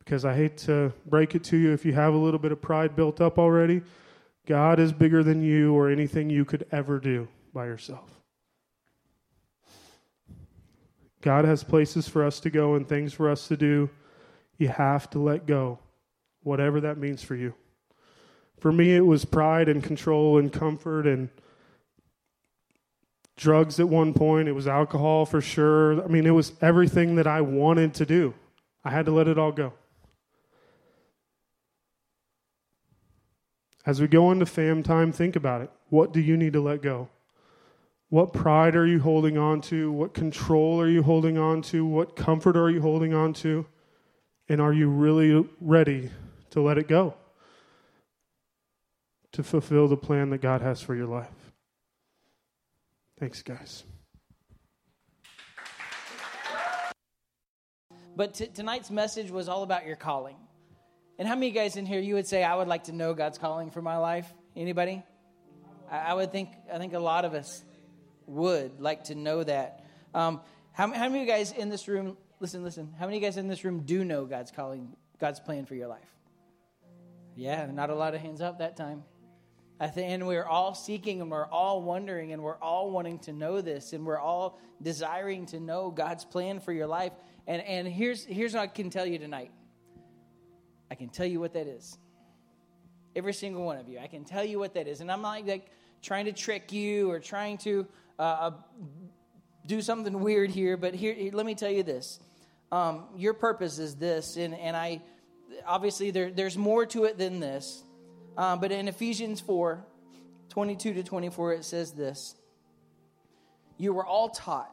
Because 0.00 0.24
I 0.24 0.34
hate 0.34 0.56
to 0.58 0.92
break 1.04 1.36
it 1.36 1.44
to 1.44 1.56
you 1.56 1.72
if 1.72 1.84
you 1.84 1.92
have 1.92 2.12
a 2.12 2.18
little 2.18 2.40
bit 2.40 2.50
of 2.50 2.60
pride 2.60 2.96
built 2.96 3.20
up 3.20 3.38
already, 3.38 3.82
God 4.46 4.80
is 4.80 4.92
bigger 4.92 5.22
than 5.22 5.42
you 5.42 5.74
or 5.74 5.88
anything 5.88 6.28
you 6.28 6.44
could 6.44 6.66
ever 6.72 6.98
do 6.98 7.28
by 7.54 7.66
yourself. 7.66 8.15
God 11.26 11.44
has 11.44 11.64
places 11.64 12.06
for 12.06 12.24
us 12.24 12.38
to 12.38 12.50
go 12.50 12.76
and 12.76 12.88
things 12.88 13.12
for 13.12 13.28
us 13.28 13.48
to 13.48 13.56
do. 13.56 13.90
You 14.58 14.68
have 14.68 15.10
to 15.10 15.18
let 15.18 15.44
go, 15.44 15.80
whatever 16.44 16.82
that 16.82 16.98
means 16.98 17.20
for 17.20 17.34
you. 17.34 17.52
For 18.60 18.70
me, 18.70 18.94
it 18.94 19.04
was 19.04 19.24
pride 19.24 19.68
and 19.68 19.82
control 19.82 20.38
and 20.38 20.52
comfort 20.52 21.04
and 21.04 21.28
drugs 23.36 23.80
at 23.80 23.88
one 23.88 24.14
point. 24.14 24.46
It 24.46 24.52
was 24.52 24.68
alcohol 24.68 25.26
for 25.26 25.40
sure. 25.40 26.00
I 26.00 26.06
mean, 26.06 26.26
it 26.26 26.30
was 26.30 26.52
everything 26.60 27.16
that 27.16 27.26
I 27.26 27.40
wanted 27.40 27.94
to 27.94 28.06
do. 28.06 28.32
I 28.84 28.90
had 28.90 29.06
to 29.06 29.12
let 29.12 29.26
it 29.26 29.36
all 29.36 29.50
go. 29.50 29.72
As 33.84 34.00
we 34.00 34.06
go 34.06 34.30
into 34.30 34.46
fam 34.46 34.84
time, 34.84 35.10
think 35.10 35.34
about 35.34 35.62
it. 35.62 35.72
What 35.88 36.12
do 36.12 36.20
you 36.20 36.36
need 36.36 36.52
to 36.52 36.60
let 36.60 36.82
go? 36.82 37.08
What 38.08 38.32
pride 38.32 38.76
are 38.76 38.86
you 38.86 39.00
holding 39.00 39.36
on 39.36 39.60
to? 39.62 39.90
What 39.90 40.14
control 40.14 40.80
are 40.80 40.88
you 40.88 41.02
holding 41.02 41.38
on 41.38 41.62
to? 41.62 41.84
What 41.84 42.14
comfort 42.14 42.56
are 42.56 42.70
you 42.70 42.80
holding 42.80 43.12
on 43.14 43.32
to? 43.34 43.66
And 44.48 44.60
are 44.60 44.72
you 44.72 44.88
really 44.88 45.48
ready 45.60 46.10
to 46.50 46.60
let 46.60 46.78
it 46.78 46.86
go? 46.86 47.14
To 49.32 49.42
fulfill 49.42 49.88
the 49.88 49.96
plan 49.96 50.30
that 50.30 50.38
God 50.38 50.62
has 50.62 50.80
for 50.80 50.94
your 50.94 51.06
life. 51.06 51.52
Thanks, 53.18 53.42
guys. 53.42 53.82
But 58.14 58.34
t- 58.34 58.46
tonight's 58.46 58.90
message 58.90 59.30
was 59.30 59.48
all 59.48 59.62
about 59.62 59.84
your 59.84 59.96
calling. 59.96 60.36
And 61.18 61.26
how 61.26 61.34
many 61.34 61.50
guys 61.50 61.76
in 61.76 61.86
here 61.86 62.00
you 62.00 62.14
would 62.14 62.26
say 62.26 62.44
I 62.44 62.54
would 62.54 62.68
like 62.68 62.84
to 62.84 62.92
know 62.92 63.14
God's 63.14 63.36
calling 63.36 63.70
for 63.70 63.82
my 63.82 63.96
life? 63.96 64.32
Anybody? 64.54 65.02
I, 65.90 65.98
I 65.98 66.14
would 66.14 66.30
think 66.30 66.50
I 66.72 66.78
think 66.78 66.92
a 66.94 66.98
lot 66.98 67.24
of 67.24 67.34
us 67.34 67.64
would 68.26 68.80
like 68.80 69.04
to 69.04 69.14
know 69.14 69.42
that. 69.44 69.84
Um, 70.14 70.40
how, 70.72 70.92
how 70.92 71.08
many 71.08 71.22
of 71.22 71.26
you 71.26 71.32
guys 71.32 71.52
in 71.52 71.68
this 71.68 71.88
room, 71.88 72.16
listen, 72.40 72.62
listen, 72.62 72.92
how 72.98 73.06
many 73.06 73.16
of 73.16 73.22
you 73.22 73.28
guys 73.28 73.36
in 73.36 73.48
this 73.48 73.64
room 73.64 73.80
do 73.80 74.04
know 74.04 74.26
God's 74.26 74.50
calling, 74.50 74.94
God's 75.18 75.40
plan 75.40 75.66
for 75.66 75.74
your 75.74 75.88
life? 75.88 76.08
Yeah, 77.34 77.66
not 77.66 77.90
a 77.90 77.94
lot 77.94 78.14
of 78.14 78.20
hands 78.20 78.40
up 78.40 78.58
that 78.58 78.76
time. 78.76 79.04
I 79.78 79.88
think, 79.88 80.10
and 80.10 80.26
we're 80.26 80.44
all 80.44 80.74
seeking 80.74 81.20
and 81.20 81.30
we're 81.30 81.46
all 81.46 81.82
wondering 81.82 82.32
and 82.32 82.42
we're 82.42 82.56
all 82.56 82.90
wanting 82.90 83.18
to 83.20 83.32
know 83.32 83.60
this 83.60 83.92
and 83.92 84.06
we're 84.06 84.18
all 84.18 84.58
desiring 84.80 85.44
to 85.46 85.60
know 85.60 85.90
God's 85.90 86.24
plan 86.24 86.60
for 86.60 86.72
your 86.72 86.86
life. 86.86 87.12
And, 87.46 87.60
and 87.62 87.86
here's, 87.86 88.24
here's 88.24 88.54
what 88.54 88.62
I 88.62 88.66
can 88.68 88.88
tell 88.90 89.06
you 89.06 89.18
tonight 89.18 89.50
I 90.90 90.94
can 90.94 91.08
tell 91.08 91.26
you 91.26 91.40
what 91.40 91.52
that 91.54 91.66
is. 91.66 91.98
Every 93.14 93.34
single 93.34 93.64
one 93.64 93.78
of 93.78 93.88
you. 93.88 93.98
I 93.98 94.06
can 94.06 94.24
tell 94.24 94.44
you 94.44 94.58
what 94.58 94.74
that 94.74 94.86
is. 94.86 95.00
And 95.00 95.10
I'm 95.10 95.22
not 95.22 95.46
like 95.46 95.66
trying 96.02 96.26
to 96.26 96.32
trick 96.32 96.72
you 96.72 97.10
or 97.10 97.18
trying 97.18 97.58
to 97.58 97.86
uh, 98.18 98.22
uh, 98.22 98.50
do 99.66 99.82
something 99.82 100.20
weird 100.20 100.50
here, 100.50 100.76
but 100.76 100.94
here, 100.94 101.16
let 101.32 101.44
me 101.44 101.54
tell 101.54 101.70
you 101.70 101.82
this. 101.82 102.20
Um, 102.72 103.04
your 103.16 103.34
purpose 103.34 103.78
is 103.78 103.96
this, 103.96 104.36
and, 104.36 104.54
and 104.54 104.76
I 104.76 105.02
obviously 105.66 106.10
there, 106.10 106.30
there's 106.30 106.56
more 106.56 106.86
to 106.86 107.04
it 107.04 107.18
than 107.18 107.40
this. 107.40 107.82
Uh, 108.36 108.56
but 108.56 108.72
in 108.72 108.88
Ephesians 108.88 109.40
4 109.40 109.84
22 110.48 110.94
to 110.94 111.02
24, 111.02 111.52
it 111.54 111.64
says 111.64 111.92
this 111.92 112.34
You 113.78 113.92
were 113.92 114.06
all 114.06 114.28
taught 114.28 114.72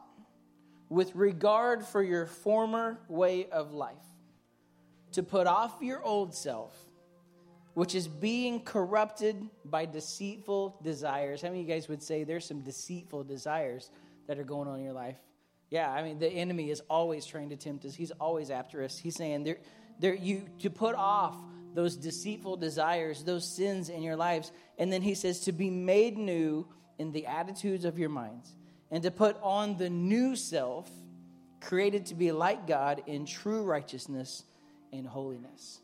with 0.90 1.16
regard 1.16 1.86
for 1.86 2.04
your 2.04 2.26
former 2.26 3.00
way 3.08 3.48
of 3.52 3.74
life 3.74 3.96
to 5.14 5.24
put 5.24 5.48
off 5.48 5.76
your 5.82 6.04
old 6.04 6.36
self, 6.36 6.76
which 7.74 7.96
is 7.96 8.08
being 8.08 8.60
corrupted 8.60 9.50
by 9.66 9.86
deceitful 9.86 10.80
desires. 10.84 11.42
How 11.42 11.50
many 11.50 11.62
of 11.62 11.68
you 11.68 11.74
guys 11.74 11.88
would 11.88 12.04
say 12.04 12.24
there's 12.24 12.46
some 12.46 12.62
deceitful 12.62 13.24
desires 13.24 13.90
that 14.28 14.38
are 14.38 14.44
going 14.44 14.68
on 14.68 14.80
in 14.80 14.86
your 14.86 14.94
life? 14.94 15.18
Yeah, 15.70 15.90
I 15.90 16.04
mean, 16.04 16.20
the 16.20 16.30
enemy 16.30 16.70
is 16.70 16.82
always 16.90 17.26
trying 17.26 17.50
to 17.50 17.56
tempt 17.56 17.84
us. 17.86 17.96
He's 17.96 18.12
always 18.12 18.52
after 18.52 18.84
us. 18.84 18.98
He's 18.98 19.16
saying 19.16 19.44
there, 19.44 19.58
there, 20.00 20.14
you 20.14 20.46
to 20.60 20.70
put 20.70 20.94
off 20.96 21.36
those 21.74 21.96
deceitful 21.96 22.58
desires, 22.58 23.24
those 23.24 23.48
sins 23.48 23.90
in 23.90 24.04
your 24.04 24.16
lives, 24.16 24.52
and 24.78 24.94
then 24.94 25.02
he 25.02 25.16
says 25.16 25.40
to 25.42 25.52
be 25.52 25.72
made 25.72 26.18
new 26.18 26.68
in 27.00 27.12
the 27.12 27.26
attitudes 27.26 27.86
of 27.86 27.98
your 27.98 28.10
minds, 28.10 28.56
and 28.92 29.02
to 29.02 29.10
put 29.10 29.36
on 29.42 29.78
the 29.78 29.90
new 29.90 30.36
self, 30.36 30.88
created 31.60 32.06
to 32.06 32.16
be 32.16 32.32
like 32.32 32.68
God 32.68 33.02
in 33.08 33.26
true 33.26 33.64
righteousness 33.64 34.44
and 34.92 35.08
holiness. 35.08 35.80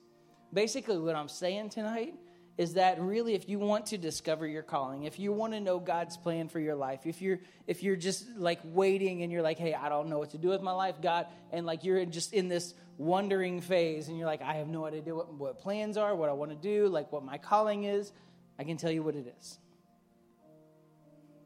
Basically, 0.54 0.98
what 0.98 1.16
I'm 1.16 1.30
saying 1.30 1.70
tonight 1.70 2.16
is 2.60 2.74
that 2.74 3.00
really 3.00 3.36
if 3.36 3.48
you 3.48 3.58
want 3.58 3.86
to 3.86 3.98
discover 3.98 4.46
your 4.46 4.62
calling 4.62 5.06
if 5.06 5.18
you 5.18 5.32
want 5.32 5.54
to 5.54 5.62
know 5.62 5.80
god's 5.80 6.18
plan 6.18 6.50
for 6.50 6.60
your 6.60 6.76
life 6.76 7.06
if 7.06 7.22
you're 7.22 7.40
if 7.68 7.82
you're 7.82 7.96
just 7.96 8.28
like 8.36 8.60
waiting 8.66 9.24
and 9.24 9.32
you're 9.32 9.42
like 9.42 9.58
hey 9.58 9.74
i 9.74 9.88
don't 9.88 10.10
know 10.10 10.20
what 10.20 10.32
to 10.32 10.38
do 10.38 10.50
with 10.50 10.62
my 10.62 10.74
life 10.74 11.02
god 11.02 11.26
and 11.54 11.66
like 11.66 11.86
you're 11.86 12.04
just 12.04 12.34
in 12.34 12.50
this 12.50 12.74
wondering 12.98 13.62
phase 13.62 14.10
and 14.10 14.18
you're 14.18 14.28
like 14.28 14.42
i 14.42 14.56
have 14.56 14.68
no 14.68 14.86
idea 14.86 15.16
what, 15.16 15.34
what 15.36 15.58
plans 15.58 15.96
are 15.96 16.14
what 16.14 16.28
i 16.28 16.34
want 16.34 16.52
to 16.52 16.58
do 16.58 16.90
like 16.90 17.10
what 17.14 17.24
my 17.24 17.38
calling 17.38 17.86
is 17.86 18.12
i 18.60 18.64
can 18.66 18.76
tell 18.76 18.92
you 18.92 19.02
what 19.02 19.16
it 19.16 19.34
is. 19.40 19.58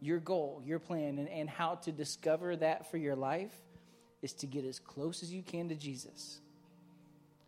Your 0.01 0.19
goal 0.19 0.63
your 0.65 0.79
plan 0.79 1.19
and, 1.19 1.29
and 1.29 1.47
how 1.47 1.75
to 1.75 1.91
discover 1.91 2.55
that 2.55 2.89
for 2.89 2.97
your 2.97 3.15
life 3.15 3.53
is 4.23 4.33
to 4.33 4.47
get 4.47 4.65
as 4.65 4.79
close 4.79 5.21
as 5.21 5.31
you 5.31 5.43
can 5.43 5.69
to 5.69 5.75
jesus 5.75 6.39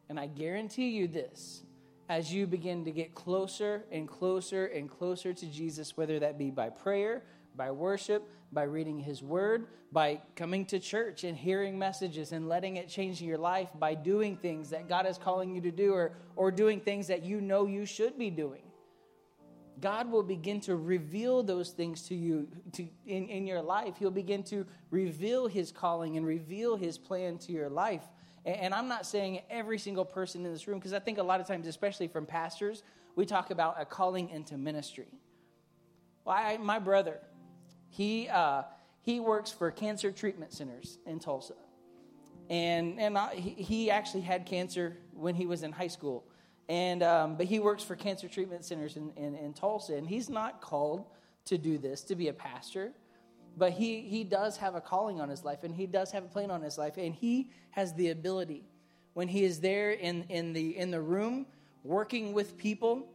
and 0.09 0.19
i 0.19 0.27
guarantee 0.27 0.89
you 0.89 1.07
this 1.07 1.65
as 2.09 2.31
you 2.31 2.45
begin 2.45 2.85
to 2.85 2.91
get 2.91 3.15
closer 3.15 3.83
and 3.91 4.07
closer 4.07 4.67
and 4.67 4.89
closer 4.89 5.33
to 5.33 5.45
Jesus, 5.47 5.97
whether 5.97 6.19
that 6.19 6.37
be 6.37 6.51
by 6.51 6.69
prayer, 6.69 7.23
by 7.55 7.71
worship, 7.71 8.29
by 8.51 8.63
reading 8.63 8.99
His 8.99 9.23
Word, 9.23 9.67
by 9.91 10.21
coming 10.35 10.65
to 10.67 10.79
church 10.79 11.23
and 11.23 11.35
hearing 11.35 11.79
messages 11.79 12.31
and 12.31 12.47
letting 12.47 12.77
it 12.77 12.87
change 12.87 13.21
your 13.21 13.37
life, 13.37 13.69
by 13.79 13.95
doing 13.95 14.37
things 14.37 14.69
that 14.69 14.87
God 14.87 15.07
is 15.07 15.17
calling 15.17 15.55
you 15.55 15.61
to 15.61 15.71
do, 15.71 15.93
or, 15.93 16.11
or 16.35 16.51
doing 16.51 16.79
things 16.79 17.07
that 17.07 17.23
you 17.23 17.41
know 17.41 17.65
you 17.65 17.85
should 17.85 18.17
be 18.19 18.29
doing. 18.29 18.61
God 19.81 20.09
will 20.09 20.23
begin 20.23 20.61
to 20.61 20.75
reveal 20.75 21.43
those 21.43 21.71
things 21.71 22.03
to 22.03 22.15
you 22.15 22.47
to, 22.73 22.87
in, 23.05 23.27
in 23.27 23.45
your 23.45 23.61
life. 23.61 23.95
He'll 23.97 24.11
begin 24.11 24.43
to 24.43 24.65
reveal 24.89 25.47
His 25.47 25.71
calling 25.71 26.17
and 26.17 26.25
reveal 26.25 26.77
His 26.77 26.97
plan 26.97 27.39
to 27.39 27.51
your 27.51 27.69
life. 27.69 28.03
And 28.45 28.75
I'm 28.75 28.87
not 28.87 29.07
saying 29.07 29.41
every 29.49 29.79
single 29.79 30.05
person 30.05 30.45
in 30.45 30.53
this 30.53 30.67
room, 30.67 30.77
because 30.77 30.93
I 30.93 30.99
think 30.99 31.17
a 31.17 31.23
lot 31.23 31.41
of 31.41 31.47
times, 31.47 31.65
especially 31.65 32.07
from 32.07 32.27
pastors, 32.27 32.83
we 33.15 33.25
talk 33.25 33.49
about 33.49 33.81
a 33.81 33.85
calling 33.85 34.29
into 34.29 34.55
ministry. 34.55 35.07
Well, 36.25 36.35
I, 36.37 36.57
my 36.57 36.77
brother, 36.77 37.19
he, 37.89 38.29
uh, 38.29 38.63
he 39.01 39.19
works 39.19 39.51
for 39.51 39.71
cancer 39.71 40.11
treatment 40.11 40.53
centers 40.53 40.99
in 41.07 41.19
Tulsa. 41.19 41.55
And, 42.49 42.99
and 42.99 43.17
I, 43.17 43.33
he, 43.33 43.89
actually 43.89 44.21
had 44.21 44.45
cancer 44.45 44.97
when 45.13 45.33
he 45.33 45.47
was 45.47 45.63
in 45.63 45.71
high 45.71 45.87
school. 45.87 46.23
And, 46.69 47.01
um, 47.01 47.37
but 47.37 47.47
he 47.47 47.59
works 47.59 47.83
for 47.83 47.95
cancer 47.95 48.27
treatment 48.27 48.63
centers 48.63 48.95
in, 48.95 49.11
in, 49.15 49.35
in 49.35 49.53
Tulsa. 49.53 49.95
And 49.95 50.07
he's 50.07 50.29
not 50.29 50.61
called 50.61 51.05
to 51.45 51.57
do 51.57 51.79
this, 51.79 52.01
to 52.03 52.15
be 52.15 52.27
a 52.27 52.33
pastor 52.33 52.91
but 53.57 53.71
he, 53.71 54.01
he 54.01 54.23
does 54.23 54.57
have 54.57 54.75
a 54.75 54.81
calling 54.81 55.21
on 55.21 55.29
his 55.29 55.43
life 55.43 55.63
and 55.63 55.73
he 55.73 55.85
does 55.85 56.11
have 56.11 56.23
a 56.23 56.27
plan 56.27 56.51
on 56.51 56.61
his 56.61 56.77
life 56.77 56.97
and 56.97 57.13
he 57.15 57.49
has 57.71 57.93
the 57.93 58.09
ability. 58.09 58.63
When 59.13 59.27
he 59.27 59.43
is 59.43 59.59
there 59.59 59.91
in, 59.91 60.25
in, 60.29 60.53
the, 60.53 60.77
in 60.77 60.91
the 60.91 61.01
room 61.01 61.45
working 61.83 62.33
with 62.33 62.57
people 62.57 63.07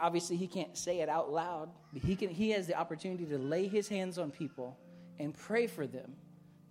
obviously 0.00 0.36
he 0.36 0.48
can't 0.48 0.76
say 0.76 1.00
it 1.00 1.08
out 1.08 1.30
loud 1.30 1.70
but 1.92 2.02
he, 2.02 2.16
can, 2.16 2.28
he 2.28 2.50
has 2.50 2.66
the 2.66 2.74
opportunity 2.74 3.24
to 3.24 3.38
lay 3.38 3.68
his 3.68 3.88
hands 3.88 4.18
on 4.18 4.30
people 4.32 4.76
and 5.18 5.32
pray 5.32 5.66
for 5.66 5.86
them 5.86 6.12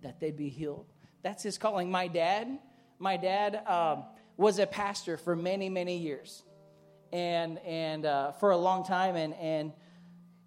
that 0.02 0.20
they'd 0.20 0.36
be 0.36 0.48
healed. 0.48 0.86
That's 1.22 1.42
his 1.42 1.58
calling. 1.58 1.90
My 1.90 2.08
dad 2.08 2.58
my 2.98 3.16
dad 3.16 3.66
um, 3.66 4.04
was 4.36 4.58
a 4.58 4.66
pastor 4.66 5.16
for 5.16 5.36
many 5.36 5.68
many 5.68 5.98
years 5.98 6.42
and 7.12 7.58
and 7.58 8.06
uh, 8.06 8.32
for 8.32 8.50
a 8.50 8.56
long 8.56 8.84
time 8.84 9.16
and 9.16 9.34
and 9.34 9.72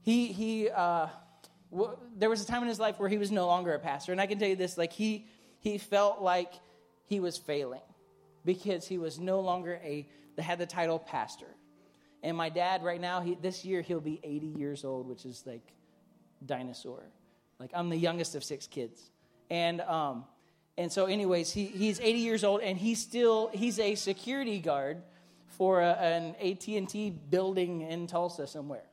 he 0.01 0.27
he 0.27 0.69
uh, 0.69 1.07
there 2.17 2.29
was 2.29 2.41
a 2.41 2.47
time 2.47 2.61
in 2.63 2.67
his 2.67 2.79
life 2.79 2.99
where 2.99 3.09
he 3.09 3.17
was 3.17 3.31
no 3.31 3.47
longer 3.47 3.73
a 3.73 3.79
pastor. 3.79 4.11
And 4.11 4.19
i 4.19 4.25
can 4.25 4.39
tell 4.39 4.47
you 4.47 4.55
this 4.55 4.77
like 4.77 4.93
he 4.93 5.25
he 5.59 5.77
felt 5.77 6.21
like 6.21 6.53
he 7.05 7.19
was 7.19 7.37
failing 7.37 7.81
because 8.45 8.87
he 8.87 8.97
was 8.97 9.19
no 9.19 9.39
longer 9.39 9.79
a 9.83 10.07
had 10.37 10.57
the 10.57 10.65
title 10.65 10.99
pastor. 10.99 11.47
And 12.23 12.35
my 12.35 12.49
dad 12.49 12.83
right 12.83 12.99
now 12.99 13.21
he, 13.21 13.35
this 13.35 13.65
year 13.65 13.81
he'll 13.81 13.99
be 13.99 14.19
80 14.23 14.47
years 14.47 14.83
old 14.83 15.07
which 15.07 15.25
is 15.25 15.43
like 15.45 15.73
dinosaur. 16.45 17.03
Like 17.59 17.71
i'm 17.73 17.89
the 17.89 17.97
youngest 17.97 18.35
of 18.35 18.43
six 18.43 18.67
kids. 18.67 19.11
And 19.49 19.81
um 19.81 20.25
and 20.77 20.91
so 20.91 21.05
anyways 21.05 21.51
he, 21.51 21.65
he's 21.65 21.99
80 21.99 22.19
years 22.19 22.43
old 22.43 22.61
and 22.61 22.77
he's 22.77 23.01
still 23.01 23.51
he's 23.53 23.79
a 23.79 23.95
security 23.95 24.59
guard 24.59 25.03
for 25.47 25.81
a, 25.81 25.91
an 25.91 26.35
at&t 26.41 27.09
building 27.29 27.81
in 27.81 28.07
tulsa 28.07 28.47
somewhere 28.47 28.85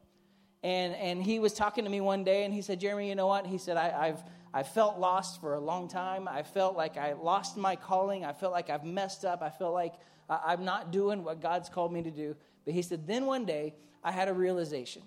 and, 0.67 0.97
and 0.97 1.23
he 1.23 1.39
was 1.39 1.53
talking 1.53 1.85
to 1.85 1.91
me 1.91 2.01
one 2.01 2.25
day 2.25 2.45
and 2.45 2.53
he 2.53 2.61
said, 2.61 2.81
Jeremy, 2.81 3.09
you 3.09 3.15
know 3.15 3.29
what? 3.29 3.47
He 3.47 3.57
said, 3.57 3.77
I, 3.77 4.09
I've, 4.09 4.25
I 4.53 4.65
felt 4.65 4.99
lost 4.99 5.41
for 5.41 5.55
a 5.55 5.61
long 5.61 5.87
time. 5.87 6.27
I 6.27 6.43
felt 6.43 6.77
like 6.77 6.97
I 6.97 7.13
lost 7.13 7.57
my 7.57 7.77
calling. 7.77 8.25
I 8.25 8.33
felt 8.33 8.53
like 8.53 8.69
I've 8.69 8.83
messed 8.83 9.25
up. 9.25 9.43
I 9.43 9.51
felt 9.51 9.75
like 9.75 9.95
I'm 10.29 10.65
not 10.65 10.91
doing 10.91 11.23
what 11.23 11.41
God's 11.41 11.69
called 11.69 11.93
me 11.93 12.03
to 12.03 12.11
do. 12.11 12.35
But 12.65 12.75
he 12.75 12.83
said, 12.83 13.07
then 13.07 13.27
one 13.27 13.45
day 13.45 13.77
I 14.03 14.11
had 14.11 14.27
a 14.27 14.35
realization. 14.35 15.03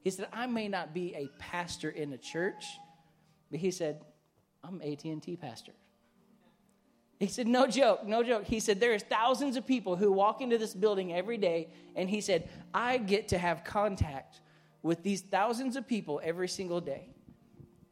He 0.00 0.08
said, 0.08 0.28
I 0.32 0.46
may 0.46 0.66
not 0.66 0.94
be 0.94 1.14
a 1.14 1.28
pastor 1.38 1.90
in 1.90 2.14
a 2.14 2.18
church, 2.18 2.64
but 3.50 3.60
he 3.60 3.72
said, 3.72 4.00
I'm 4.64 4.80
AT&T 4.80 5.36
pastor. 5.36 5.72
He 7.20 7.26
said, 7.26 7.46
no 7.46 7.66
joke, 7.66 8.06
no 8.06 8.22
joke. 8.22 8.44
He 8.44 8.60
said, 8.60 8.80
there's 8.80 9.02
thousands 9.02 9.58
of 9.58 9.66
people 9.66 9.96
who 9.96 10.10
walk 10.10 10.40
into 10.40 10.56
this 10.56 10.72
building 10.72 11.12
every 11.12 11.36
day, 11.36 11.68
and 11.94 12.08
he 12.08 12.22
said, 12.22 12.48
I 12.72 12.96
get 12.96 13.28
to 13.28 13.38
have 13.38 13.62
contact 13.62 14.40
with 14.82 15.02
these 15.02 15.22
thousands 15.22 15.76
of 15.76 15.86
people 15.86 16.20
every 16.22 16.48
single 16.48 16.80
day. 16.80 17.08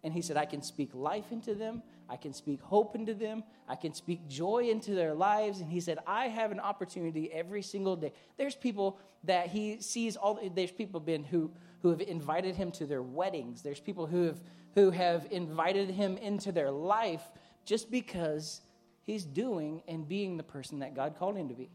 And 0.02 0.12
he 0.12 0.20
said, 0.20 0.36
I 0.36 0.44
can 0.44 0.62
speak 0.62 0.90
life 0.94 1.32
into 1.32 1.54
them. 1.54 1.82
I 2.08 2.16
can 2.16 2.34
speak 2.34 2.60
hope 2.60 2.94
into 2.94 3.14
them. 3.14 3.42
I 3.66 3.76
can 3.76 3.94
speak 3.94 4.28
joy 4.28 4.68
into 4.70 4.94
their 4.94 5.14
lives. 5.14 5.60
And 5.60 5.72
he 5.72 5.80
said, 5.80 5.98
I 6.06 6.28
have 6.28 6.52
an 6.52 6.60
opportunity 6.60 7.32
every 7.32 7.62
single 7.62 7.96
day. 7.96 8.12
There's 8.36 8.54
people 8.54 8.98
that 9.24 9.48
he 9.48 9.80
sees 9.80 10.16
all, 10.16 10.38
there's 10.54 10.70
people 10.70 11.00
been 11.00 11.24
who, 11.24 11.50
who 11.80 11.88
have 11.88 12.02
invited 12.02 12.54
him 12.54 12.70
to 12.72 12.86
their 12.86 13.02
weddings. 13.02 13.62
There's 13.62 13.80
people 13.80 14.06
who 14.06 14.24
have, 14.24 14.40
who 14.74 14.90
have 14.90 15.26
invited 15.30 15.90
him 15.90 16.18
into 16.18 16.52
their 16.52 16.70
life 16.70 17.22
just 17.64 17.90
because 17.90 18.60
he's 19.04 19.24
doing 19.24 19.82
and 19.88 20.06
being 20.06 20.36
the 20.36 20.42
person 20.42 20.80
that 20.80 20.94
God 20.94 21.16
called 21.18 21.36
him 21.36 21.48
to 21.48 21.54
be. 21.54 21.70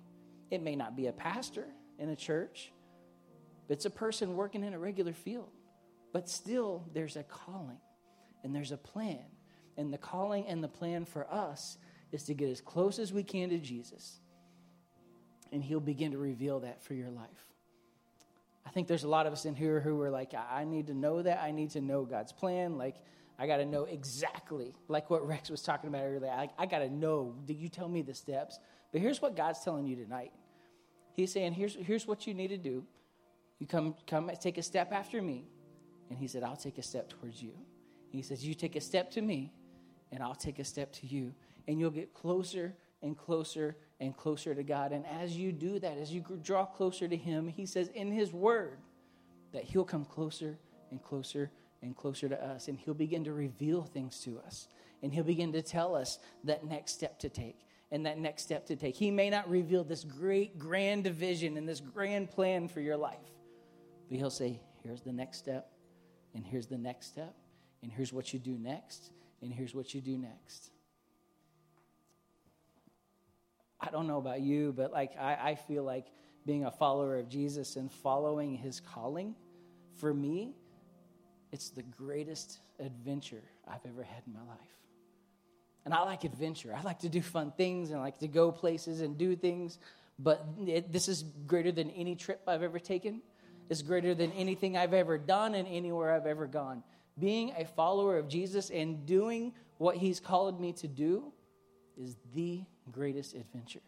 It 0.51 0.61
may 0.61 0.75
not 0.75 0.95
be 0.95 1.07
a 1.07 1.11
pastor 1.11 1.65
in 1.97 2.09
a 2.09 2.15
church, 2.15 2.71
it's 3.69 3.85
a 3.85 3.89
person 3.89 4.35
working 4.35 4.63
in 4.63 4.73
a 4.73 4.79
regular 4.79 5.13
field. 5.13 5.51
But 6.11 6.27
still, 6.27 6.85
there's 6.93 7.15
a 7.15 7.23
calling 7.23 7.77
and 8.43 8.55
there's 8.55 8.71
a 8.71 8.77
plan. 8.77 9.23
And 9.77 9.93
the 9.93 9.97
calling 9.97 10.47
and 10.47 10.63
the 10.63 10.67
plan 10.67 11.05
for 11.05 11.31
us 11.31 11.77
is 12.11 12.23
to 12.23 12.33
get 12.33 12.49
as 12.49 12.61
close 12.61 12.99
as 12.99 13.13
we 13.13 13.23
can 13.23 13.49
to 13.49 13.59
Jesus. 13.59 14.19
And 15.51 15.63
He'll 15.63 15.79
begin 15.79 16.11
to 16.11 16.17
reveal 16.17 16.61
that 16.61 16.83
for 16.83 16.93
your 16.93 17.09
life. 17.09 17.47
I 18.65 18.71
think 18.71 18.87
there's 18.87 19.03
a 19.03 19.09
lot 19.09 19.25
of 19.25 19.33
us 19.33 19.45
in 19.45 19.55
here 19.55 19.79
who 19.79 19.99
are 20.01 20.11
like, 20.11 20.33
I 20.33 20.63
need 20.63 20.87
to 20.87 20.93
know 20.93 21.21
that. 21.21 21.41
I 21.41 21.51
need 21.51 21.71
to 21.71 21.81
know 21.81 22.05
God's 22.05 22.31
plan. 22.31 22.77
Like, 22.77 22.97
I 23.39 23.47
got 23.47 23.57
to 23.57 23.65
know 23.65 23.85
exactly, 23.85 24.75
like 24.89 25.09
what 25.09 25.25
Rex 25.25 25.49
was 25.49 25.61
talking 25.61 25.87
about 25.87 26.03
earlier. 26.03 26.29
I, 26.29 26.49
I 26.57 26.65
got 26.65 26.79
to 26.79 26.89
know. 26.89 27.35
Did 27.45 27.57
you 27.57 27.69
tell 27.69 27.87
me 27.87 28.01
the 28.01 28.13
steps? 28.13 28.59
But 28.91 29.01
here's 29.01 29.21
what 29.21 29.35
God's 29.35 29.63
telling 29.63 29.87
you 29.87 29.95
tonight. 29.95 30.33
He's 31.13 31.31
saying, 31.31 31.53
here's, 31.53 31.75
here's 31.75 32.05
what 32.05 32.27
you 32.27 32.33
need 32.33 32.49
to 32.49 32.57
do. 32.57 32.83
You 33.59 33.67
come, 33.67 33.95
come 34.07 34.31
take 34.39 34.57
a 34.57 34.63
step 34.63 34.91
after 34.91 35.21
me. 35.21 35.45
And 36.09 36.17
he 36.17 36.27
said, 36.27 36.43
I'll 36.43 36.55
take 36.55 36.77
a 36.77 36.83
step 36.83 37.09
towards 37.09 37.41
you. 37.41 37.51
And 37.51 38.13
he 38.13 38.21
says, 38.21 38.45
You 38.45 38.53
take 38.53 38.75
a 38.75 38.81
step 38.81 39.11
to 39.11 39.21
me, 39.21 39.53
and 40.11 40.23
I'll 40.23 40.35
take 40.35 40.59
a 40.59 40.63
step 40.63 40.91
to 40.93 41.07
you. 41.07 41.33
And 41.67 41.79
you'll 41.79 41.91
get 41.91 42.13
closer 42.13 42.73
and 43.03 43.17
closer 43.17 43.77
and 43.99 44.15
closer 44.15 44.55
to 44.55 44.63
God. 44.63 44.91
And 44.91 45.05
as 45.05 45.37
you 45.37 45.51
do 45.51 45.79
that, 45.79 45.97
as 45.97 46.11
you 46.11 46.23
draw 46.41 46.65
closer 46.65 47.07
to 47.07 47.15
Him, 47.15 47.47
He 47.47 47.65
says 47.65 47.89
in 47.89 48.11
His 48.11 48.33
Word 48.33 48.79
that 49.53 49.63
He'll 49.63 49.85
come 49.85 50.05
closer 50.05 50.57
and 50.89 51.01
closer 51.03 51.51
and 51.83 51.95
closer 51.95 52.27
to 52.27 52.43
us. 52.43 52.67
And 52.67 52.79
He'll 52.79 52.93
begin 52.93 53.25
to 53.25 53.33
reveal 53.33 53.83
things 53.83 54.19
to 54.21 54.39
us. 54.39 54.67
And 55.03 55.13
He'll 55.13 55.23
begin 55.23 55.53
to 55.53 55.61
tell 55.61 55.95
us 55.95 56.17
that 56.45 56.65
next 56.65 56.93
step 56.93 57.19
to 57.19 57.29
take 57.29 57.65
and 57.91 58.05
that 58.05 58.17
next 58.17 58.43
step 58.43 58.65
to 58.67 58.75
take. 58.75 58.95
He 58.95 59.11
may 59.11 59.29
not 59.29 59.49
reveal 59.49 59.83
this 59.83 60.03
great, 60.03 60.59
grand 60.59 61.05
vision 61.07 61.57
and 61.57 61.67
this 61.67 61.79
grand 61.79 62.29
plan 62.29 62.67
for 62.67 62.81
your 62.81 62.97
life. 62.97 63.17
But 64.09 64.17
he'll 64.17 64.29
say, 64.29 64.59
here's 64.83 65.01
the 65.01 65.13
next 65.13 65.37
step, 65.37 65.71
and 66.33 66.45
here's 66.45 66.67
the 66.67 66.77
next 66.77 67.07
step, 67.07 67.35
and 67.81 67.91
here's 67.91 68.11
what 68.11 68.33
you 68.33 68.39
do 68.39 68.57
next, 68.57 69.11
and 69.41 69.53
here's 69.53 69.73
what 69.73 69.93
you 69.93 70.01
do 70.01 70.17
next. 70.17 70.71
I 73.79 73.89
don't 73.91 74.07
know 74.07 74.17
about 74.17 74.41
you, 74.41 74.73
but 74.75 74.91
like 74.91 75.17
I, 75.17 75.51
I 75.51 75.55
feel 75.55 75.83
like 75.83 76.07
being 76.45 76.65
a 76.65 76.71
follower 76.71 77.17
of 77.17 77.29
Jesus 77.29 77.75
and 77.75 77.91
following 77.91 78.55
his 78.55 78.79
calling, 78.79 79.35
for 79.97 80.13
me, 80.13 80.55
it's 81.51 81.69
the 81.69 81.83
greatest 81.83 82.59
adventure 82.79 83.43
I've 83.67 83.85
ever 83.87 84.03
had 84.03 84.23
in 84.27 84.33
my 84.33 84.43
life. 84.43 84.57
And 85.85 85.93
I 85.93 86.01
like 86.03 86.23
adventure. 86.23 86.75
I 86.75 86.81
like 86.81 86.99
to 86.99 87.09
do 87.09 87.21
fun 87.21 87.51
things 87.55 87.89
and 87.89 87.99
I 87.99 88.01
like 88.01 88.19
to 88.19 88.27
go 88.27 88.51
places 88.51 89.01
and 89.01 89.17
do 89.17 89.35
things. 89.35 89.79
But 90.19 90.45
it, 90.67 90.91
this 90.91 91.07
is 91.07 91.23
greater 91.47 91.71
than 91.71 91.89
any 91.91 92.15
trip 92.15 92.41
I've 92.47 92.63
ever 92.63 92.79
taken. 92.79 93.21
It's 93.69 93.81
greater 93.83 94.15
than 94.15 94.31
anything 94.31 94.75
I've 94.75 94.93
ever 94.93 95.17
done 95.17 95.55
and 95.55 95.67
anywhere 95.67 96.11
I've 96.11 96.25
ever 96.25 96.47
gone. 96.47 96.83
Being 97.19 97.53
a 97.57 97.65
follower 97.65 98.17
of 98.17 98.27
Jesus 98.27 98.71
and 98.71 99.05
doing 99.05 99.53
what 99.77 99.95
he's 99.95 100.19
called 100.19 100.59
me 100.59 100.73
to 100.73 100.87
do 100.87 101.31
is 101.95 102.15
the 102.33 102.63
greatest 102.91 103.35
adventure. 103.35 103.81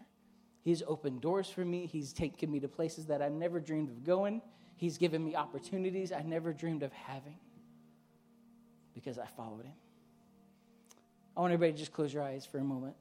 He's 0.64 0.84
opened 0.86 1.22
doors 1.22 1.50
for 1.50 1.66
me. 1.66 1.88
He's 1.88 2.14
taken 2.14 2.52
me 2.52 2.60
to 2.60 2.68
places 2.68 3.08
that 3.08 3.22
I 3.22 3.30
never 3.30 3.60
dreamed 3.60 3.90
of 3.90 4.04
going. 4.04 4.42
He's 4.76 4.98
given 4.98 5.24
me 5.24 5.36
opportunities 5.36 6.12
I 6.12 6.22
never 6.22 6.54
dreamed 6.54 6.84
of 6.84 6.92
having 6.94 7.38
because 8.94 9.18
I 9.18 9.26
followed 9.26 9.66
him. 9.66 9.74
I 11.36 11.42
want 11.42 11.54
everybody 11.54 11.74
to 11.74 11.80
just 11.80 11.94
close 11.94 12.14
your 12.14 12.24
eyes 12.24 12.46
for 12.46 12.60
a 12.60 12.64
moment. 12.64 12.96